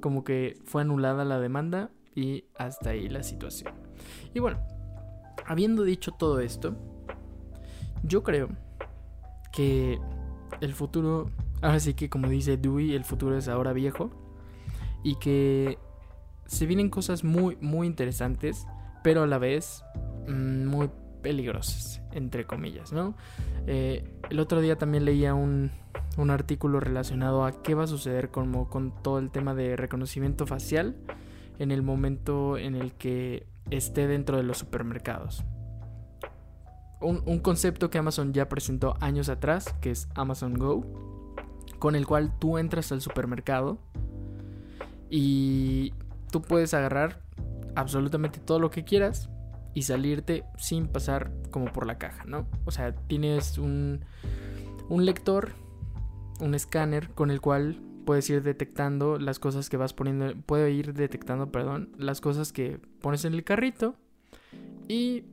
como 0.01 0.25
que 0.25 0.59
fue 0.65 0.83
anulada 0.83 1.25
la 1.25 1.39
demanda 1.39 1.91
y 2.15 2.45
hasta 2.57 2.91
ahí 2.91 3.09
la 3.09 3.23
situación. 3.23 3.75
Y 4.33 4.41
bueno, 4.41 4.61
habiendo 5.47 5.85
dicho 5.85 6.13
todo 6.13 6.41
esto, 6.41 6.77
yo 8.03 8.23
creo 8.23 8.49
que 9.53 9.99
el 10.61 10.75
futuro, 10.75 11.31
ahora 11.61 11.81
sí 11.81 11.95
que 11.95 12.09
como 12.09 12.29
dice 12.29 12.57
Dewey, 12.57 12.95
el 12.95 13.05
futuro 13.05 13.37
es 13.37 13.49
ahora 13.49 13.73
viejo 13.73 14.11
y 15.03 15.17
que 15.17 15.79
se 16.47 16.67
vienen 16.67 16.91
cosas 16.91 17.25
muy, 17.25 17.57
muy 17.61 17.87
interesantes, 17.87 18.67
pero 19.03 19.23
a 19.23 19.27
la 19.27 19.39
vez 19.39 19.85
mm, 20.29 20.67
muy 20.67 20.91
peligrosas, 21.23 22.03
entre 22.13 22.47
comillas, 22.47 22.93
¿no? 22.93 23.15
Eh, 23.67 24.05
el 24.31 24.41
otro 24.41 24.61
día 24.61 24.77
también 24.77 25.05
leía 25.05 25.35
un, 25.35 25.71
un, 26.17 26.31
artículo 26.31 26.81
relacionado 26.81 27.45
a 27.45 27.63
qué 27.63 27.75
va 27.75 27.85
a 27.85 27.87
suceder 27.87 28.31
como 28.31 28.69
con 28.69 28.93
todo 29.03 29.19
el 29.19 29.31
tema 29.31 29.55
de 29.55 29.77
reconocimiento 29.77 30.47
facial 30.47 30.97
en 31.59 31.71
el 31.71 31.83
momento 31.83 32.57
en 32.57 32.75
el 32.75 32.95
que 32.95 33.47
esté 33.71 34.07
dentro 34.09 34.37
de 34.37 34.43
los 34.43 34.59
supermercados. 34.59 35.45
Un, 37.01 37.23
un 37.27 37.39
concepto 37.39 37.91
que 37.91 37.99
Amazon 37.99 38.33
ya 38.33 38.49
presentó 38.49 38.97
años 39.01 39.29
atrás, 39.29 39.75
que 39.81 39.91
es 39.91 40.09
Amazon 40.15 40.55
Go, 40.55 40.85
con 41.79 41.95
el 41.95 42.07
cual 42.07 42.39
tú 42.39 42.59
entras 42.59 42.93
al 42.93 43.01
supermercado 43.01 43.79
y 45.11 45.93
tú 46.31 46.41
puedes 46.41 46.73
agarrar 46.73 47.21
absolutamente 47.75 48.39
todo 48.39 48.59
lo 48.59 48.71
que 48.71 48.85
quieras 48.85 49.29
y 49.75 49.83
salirte 49.83 50.45
sin 50.57 50.89
pasar 50.89 51.33
como 51.51 51.73
por 51.73 51.87
la 51.87 51.99
caja, 51.99 52.25
¿no? 52.25 52.47
O 52.65 52.71
sea, 52.71 52.95
tienes 52.95 53.59
un, 53.59 54.05
un 54.89 55.05
lector, 55.05 55.53
un 56.41 56.55
escáner 56.55 57.11
con 57.11 57.31
el 57.31 57.41
cual 57.41 57.81
puedes 58.05 58.29
ir 58.31 58.43
detectando 58.43 59.19
las 59.19 59.39
cosas 59.39 59.69
que 59.69 59.77
vas 59.77 59.93
poniendo, 59.93 60.35
puede 60.47 60.71
ir 60.71 60.95
detectando, 60.95 61.53
perdón, 61.53 61.91
las 61.99 62.21
cosas 62.21 62.53
que 62.53 62.81
pones 63.01 63.25
en 63.25 63.35
el 63.35 63.45
carrito 63.45 63.95
y 64.89 65.25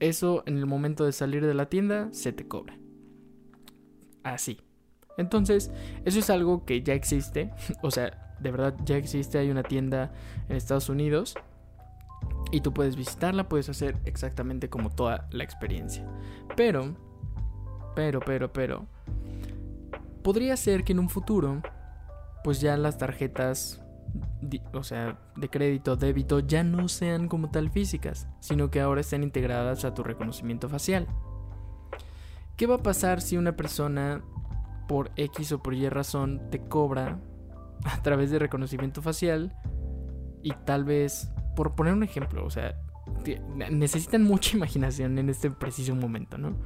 eso 0.00 0.42
en 0.46 0.58
el 0.58 0.66
momento 0.66 1.04
de 1.04 1.12
salir 1.12 1.44
de 1.44 1.54
la 1.54 1.68
tienda 1.68 2.08
se 2.12 2.32
te 2.32 2.46
cobra. 2.46 2.78
Así. 4.22 4.60
Entonces, 5.16 5.70
eso 6.04 6.18
es 6.20 6.30
algo 6.30 6.64
que 6.64 6.82
ya 6.82 6.94
existe, 6.94 7.50
o 7.82 7.90
sea, 7.90 8.27
de 8.40 8.50
verdad 8.50 8.74
ya 8.84 8.96
existe, 8.96 9.38
hay 9.38 9.50
una 9.50 9.62
tienda 9.62 10.12
en 10.48 10.56
Estados 10.56 10.88
Unidos 10.88 11.34
y 12.50 12.60
tú 12.60 12.72
puedes 12.72 12.96
visitarla, 12.96 13.48
puedes 13.48 13.68
hacer 13.68 13.96
exactamente 14.04 14.68
como 14.68 14.90
toda 14.90 15.28
la 15.30 15.44
experiencia. 15.44 16.06
Pero, 16.56 16.96
pero, 17.94 18.20
pero, 18.20 18.52
pero, 18.52 18.86
podría 20.22 20.56
ser 20.56 20.84
que 20.84 20.92
en 20.92 20.98
un 20.98 21.08
futuro, 21.08 21.62
pues 22.44 22.60
ya 22.60 22.76
las 22.76 22.98
tarjetas, 22.98 23.82
o 24.72 24.82
sea, 24.82 25.18
de 25.36 25.48
crédito, 25.50 25.96
débito, 25.96 26.40
ya 26.40 26.64
no 26.64 26.88
sean 26.88 27.28
como 27.28 27.50
tal 27.50 27.70
físicas, 27.70 28.28
sino 28.40 28.70
que 28.70 28.80
ahora 28.80 29.02
estén 29.02 29.22
integradas 29.22 29.84
a 29.84 29.94
tu 29.94 30.02
reconocimiento 30.02 30.68
facial. 30.68 31.06
¿Qué 32.56 32.66
va 32.66 32.76
a 32.76 32.82
pasar 32.82 33.20
si 33.20 33.36
una 33.36 33.56
persona, 33.56 34.22
por 34.88 35.12
X 35.16 35.52
o 35.52 35.62
por 35.62 35.74
Y 35.74 35.88
razón, 35.88 36.50
te 36.50 36.60
cobra 36.60 37.20
a 37.84 38.02
través 38.02 38.30
de 38.30 38.38
reconocimiento 38.38 39.02
facial 39.02 39.54
y 40.42 40.52
tal 40.64 40.84
vez 40.84 41.30
por 41.56 41.74
poner 41.74 41.92
un 41.92 42.02
ejemplo, 42.02 42.44
o 42.44 42.50
sea, 42.50 42.80
necesitan 43.70 44.22
mucha 44.22 44.56
imaginación 44.56 45.18
en 45.18 45.28
este 45.28 45.50
preciso 45.50 45.94
momento, 45.94 46.38
¿no? 46.38 46.56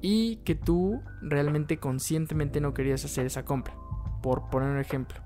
Y 0.00 0.36
que 0.44 0.54
tú 0.54 1.02
realmente 1.20 1.78
conscientemente 1.78 2.60
no 2.60 2.74
querías 2.74 3.04
hacer 3.04 3.26
esa 3.26 3.44
compra. 3.44 3.74
Por 4.22 4.50
poner 4.50 4.70
un 4.70 4.78
ejemplo, 4.78 5.20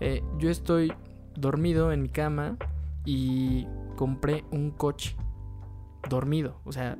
eh, 0.00 0.22
yo 0.38 0.50
estoy 0.50 0.92
dormido 1.36 1.92
en 1.92 2.02
mi 2.02 2.08
cama 2.08 2.56
y 3.04 3.66
compré 3.96 4.44
un 4.50 4.72
coche 4.72 5.16
dormido. 6.08 6.60
O 6.64 6.72
sea, 6.72 6.98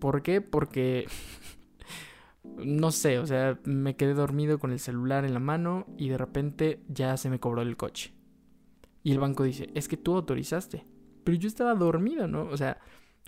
¿por 0.00 0.22
qué? 0.22 0.40
Porque 0.40 1.06
no 2.58 2.90
sé, 2.90 3.18
o 3.18 3.26
sea, 3.26 3.58
me 3.64 3.96
quedé 3.96 4.14
dormido 4.14 4.58
con 4.58 4.72
el 4.72 4.78
celular 4.78 5.24
en 5.24 5.34
la 5.34 5.40
mano 5.40 5.86
y 5.96 6.08
de 6.08 6.18
repente 6.18 6.80
ya 6.88 7.16
se 7.16 7.30
me 7.30 7.40
cobró 7.40 7.62
el 7.62 7.76
coche. 7.76 8.12
Y 9.02 9.12
el 9.12 9.20
banco 9.20 9.44
dice, 9.44 9.70
es 9.74 9.88
que 9.88 9.96
tú 9.96 10.14
autorizaste. 10.14 10.84
Pero 11.24 11.36
yo 11.38 11.48
estaba 11.48 11.74
dormido, 11.74 12.26
¿no? 12.26 12.42
O 12.42 12.56
sea, 12.56 12.78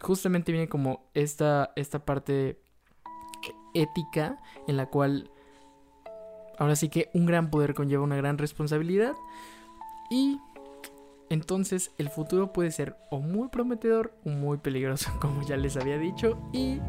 justamente 0.00 0.52
viene 0.52 0.68
como 0.68 1.10
esta, 1.14 1.72
esta 1.76 2.04
parte 2.04 2.60
ética 3.74 4.40
en 4.66 4.76
la 4.76 4.86
cual 4.86 5.30
ahora 6.58 6.76
sí 6.76 6.88
que 6.88 7.08
un 7.14 7.26
gran 7.26 7.50
poder 7.50 7.74
conlleva 7.74 8.02
una 8.02 8.16
gran 8.16 8.38
responsabilidad. 8.38 9.14
Y 10.10 10.38
entonces 11.30 11.92
el 11.98 12.10
futuro 12.10 12.52
puede 12.52 12.70
ser 12.70 12.96
o 13.10 13.20
muy 13.20 13.48
prometedor 13.48 14.12
o 14.24 14.30
muy 14.30 14.58
peligroso, 14.58 15.10
como 15.20 15.42
ya 15.42 15.56
les 15.56 15.76
había 15.76 15.98
dicho. 15.98 16.38
Y 16.52 16.80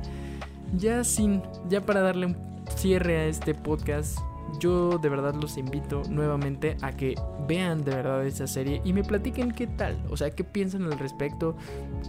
ya 0.73 1.03
sin, 1.03 1.41
ya 1.69 1.81
para 1.81 2.01
darle 2.01 2.27
un 2.27 2.37
cierre 2.75 3.19
a 3.19 3.25
este 3.25 3.53
podcast, 3.53 4.17
yo 4.59 4.97
de 4.97 5.09
verdad 5.09 5.33
los 5.35 5.57
invito 5.57 6.03
nuevamente 6.09 6.77
a 6.81 6.91
que 6.91 7.15
vean 7.47 7.83
de 7.83 7.91
verdad 7.91 8.25
esa 8.25 8.47
serie 8.47 8.81
y 8.83 8.93
me 8.93 9.03
platiquen 9.03 9.51
qué 9.51 9.67
tal, 9.67 9.97
o 10.09 10.17
sea, 10.17 10.31
qué 10.31 10.43
piensan 10.43 10.83
al 10.83 10.99
respecto, 10.99 11.55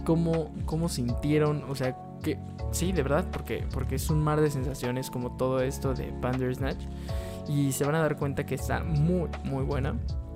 cómo, 0.05 0.51
cómo 0.65 0.89
sintieron, 0.89 1.63
o 1.69 1.75
sea, 1.75 1.97
que 2.21 2.37
sí, 2.71 2.91
de 2.91 3.03
verdad, 3.03 3.25
porque, 3.31 3.65
porque 3.73 3.95
es 3.95 4.09
un 4.09 4.21
mar 4.21 4.41
de 4.41 4.49
sensaciones 4.49 5.09
como 5.09 5.35
todo 5.37 5.61
esto 5.61 5.93
de 5.93 6.11
Bandersnatch 6.21 6.83
y 7.47 7.71
se 7.71 7.85
van 7.85 7.95
a 7.95 7.99
dar 7.99 8.17
cuenta 8.17 8.45
que 8.45 8.55
está 8.55 8.83
muy, 8.83 9.29
muy 9.43 9.63
buena 9.63 9.95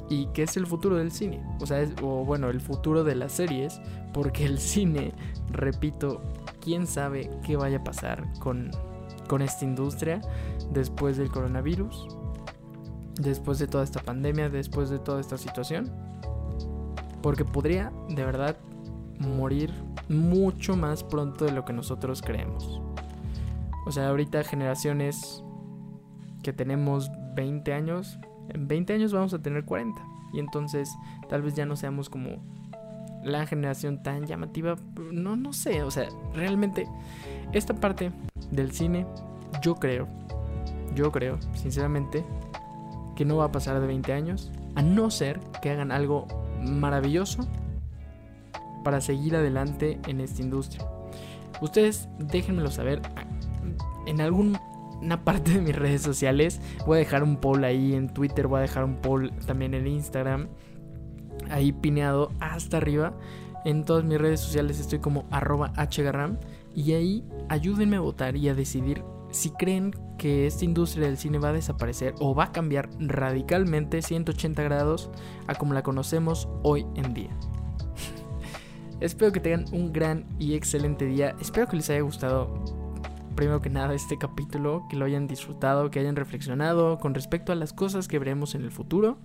y 0.09 0.27
que 0.27 0.43
es 0.43 0.55
el 0.57 0.65
futuro 0.65 0.95
del 0.95 1.11
cine, 1.11 1.41
o 1.59 1.65
sea, 1.65 1.85
o 2.01 2.23
bueno, 2.23 2.49
el 2.49 2.61
futuro 2.61 3.03
de 3.03 3.15
las 3.15 3.33
series, 3.33 3.81
porque 4.13 4.45
el 4.45 4.59
cine, 4.59 5.13
repito, 5.51 6.21
quién 6.67 6.85
sabe 6.85 7.29
qué 7.45 7.55
vaya 7.55 7.77
a 7.77 7.83
pasar 7.85 8.25
con, 8.39 8.71
con 9.29 9.41
esta 9.41 9.63
industria 9.63 10.19
después 10.69 11.15
del 11.15 11.31
coronavirus, 11.31 12.09
después 13.21 13.57
de 13.57 13.67
toda 13.67 13.85
esta 13.85 14.01
pandemia, 14.01 14.49
después 14.49 14.89
de 14.89 14.99
toda 14.99 15.21
esta 15.21 15.37
situación. 15.37 15.89
Porque 17.21 17.45
podría 17.45 17.93
de 18.09 18.25
verdad 18.25 18.57
morir 19.17 19.73
mucho 20.09 20.75
más 20.75 21.05
pronto 21.05 21.45
de 21.45 21.53
lo 21.53 21.63
que 21.63 21.71
nosotros 21.71 22.21
creemos. 22.21 22.81
O 23.85 23.91
sea, 23.93 24.09
ahorita 24.09 24.43
generaciones 24.43 25.45
que 26.43 26.51
tenemos 26.51 27.09
20 27.35 27.71
años, 27.71 28.19
en 28.49 28.67
20 28.67 28.93
años 28.93 29.13
vamos 29.13 29.33
a 29.33 29.41
tener 29.41 29.63
40. 29.63 30.01
Y 30.33 30.39
entonces 30.39 30.93
tal 31.29 31.43
vez 31.43 31.53
ya 31.55 31.65
no 31.65 31.77
seamos 31.77 32.09
como 32.09 32.43
la 33.23 33.45
generación 33.45 34.01
tan 34.03 34.25
llamativa. 34.25 34.75
No, 35.11 35.35
no 35.35 35.53
sé, 35.53 35.83
o 35.83 35.91
sea, 35.91 36.07
realmente 36.33 36.87
esta 37.51 37.73
parte 37.73 38.11
del 38.51 38.71
cine, 38.71 39.05
yo 39.61 39.75
creo, 39.75 40.07
yo 40.95 41.11
creo, 41.11 41.37
sinceramente, 41.53 42.25
que 43.15 43.25
no 43.25 43.37
va 43.37 43.45
a 43.45 43.51
pasar 43.51 43.79
de 43.79 43.87
20 43.87 44.13
años, 44.13 44.51
a 44.75 44.81
no 44.81 45.09
ser 45.09 45.39
que 45.61 45.71
hagan 45.71 45.91
algo 45.91 46.27
maravilloso 46.61 47.47
para 48.83 49.01
seguir 49.01 49.35
adelante 49.35 49.99
en 50.07 50.21
esta 50.21 50.41
industria. 50.41 50.87
Ustedes 51.61 52.07
déjenmelo 52.19 52.69
saber 52.69 53.01
en 54.05 54.21
alguna 54.21 54.59
parte 55.23 55.51
de 55.51 55.61
mis 55.61 55.75
redes 55.75 56.01
sociales. 56.01 56.61
Voy 56.85 56.97
a 56.97 56.99
dejar 56.99 57.23
un 57.23 57.37
poll 57.37 57.63
ahí 57.63 57.93
en 57.93 58.13
Twitter, 58.13 58.47
voy 58.47 58.59
a 58.59 58.61
dejar 58.61 58.83
un 58.83 58.95
poll 58.97 59.31
también 59.45 59.73
en 59.73 59.87
Instagram, 59.87 60.47
ahí 61.51 61.71
pineado 61.71 62.31
hasta 62.39 62.77
arriba. 62.77 63.13
En 63.65 63.85
todas 63.85 64.03
mis 64.03 64.17
redes 64.17 64.39
sociales 64.39 64.79
estoy 64.79 64.99
como 64.99 65.25
arroba 65.31 65.73
hgarram 65.75 66.37
y 66.75 66.93
ahí 66.93 67.23
ayúdenme 67.49 67.97
a 67.97 68.01
votar 68.01 68.35
y 68.35 68.49
a 68.49 68.55
decidir 68.55 69.03
si 69.31 69.49
creen 69.51 69.93
que 70.17 70.47
esta 70.47 70.65
industria 70.65 71.07
del 71.07 71.17
cine 71.17 71.37
va 71.37 71.49
a 71.49 71.53
desaparecer 71.53 72.15
o 72.19 72.33
va 72.33 72.45
a 72.45 72.51
cambiar 72.51 72.89
radicalmente 72.99 74.01
180 74.01 74.63
grados 74.63 75.09
a 75.47 75.55
como 75.55 75.73
la 75.73 75.83
conocemos 75.83 76.47
hoy 76.63 76.85
en 76.95 77.13
día. 77.13 77.29
Espero 78.99 79.31
que 79.31 79.39
tengan 79.39 79.65
un 79.73 79.91
gran 79.91 80.25
y 80.39 80.53
excelente 80.53 81.05
día. 81.05 81.35
Espero 81.39 81.67
que 81.67 81.75
les 81.75 81.89
haya 81.89 82.01
gustado 82.01 82.63
primero 83.35 83.61
que 83.61 83.69
nada 83.69 83.93
este 83.93 84.17
capítulo, 84.17 84.85
que 84.89 84.97
lo 84.97 85.05
hayan 85.05 85.27
disfrutado, 85.27 85.91
que 85.91 85.99
hayan 85.99 86.15
reflexionado 86.15 86.97
con 86.97 87.13
respecto 87.13 87.51
a 87.51 87.55
las 87.55 87.71
cosas 87.71 88.07
que 88.07 88.19
veremos 88.19 88.55
en 88.55 88.63
el 88.63 88.71
futuro. 88.71 89.17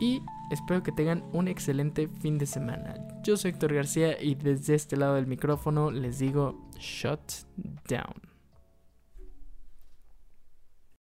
Y 0.00 0.22
espero 0.50 0.82
que 0.82 0.92
tengan 0.92 1.24
un 1.32 1.48
excelente 1.48 2.08
fin 2.20 2.38
de 2.38 2.46
semana. 2.46 2.94
Yo 3.22 3.36
soy 3.36 3.50
Héctor 3.50 3.74
García 3.74 4.20
y 4.20 4.34
desde 4.34 4.74
este 4.74 4.96
lado 4.96 5.14
del 5.14 5.26
micrófono 5.26 5.90
les 5.90 6.18
digo 6.18 6.68
shut 6.78 7.20
down. 7.88 8.29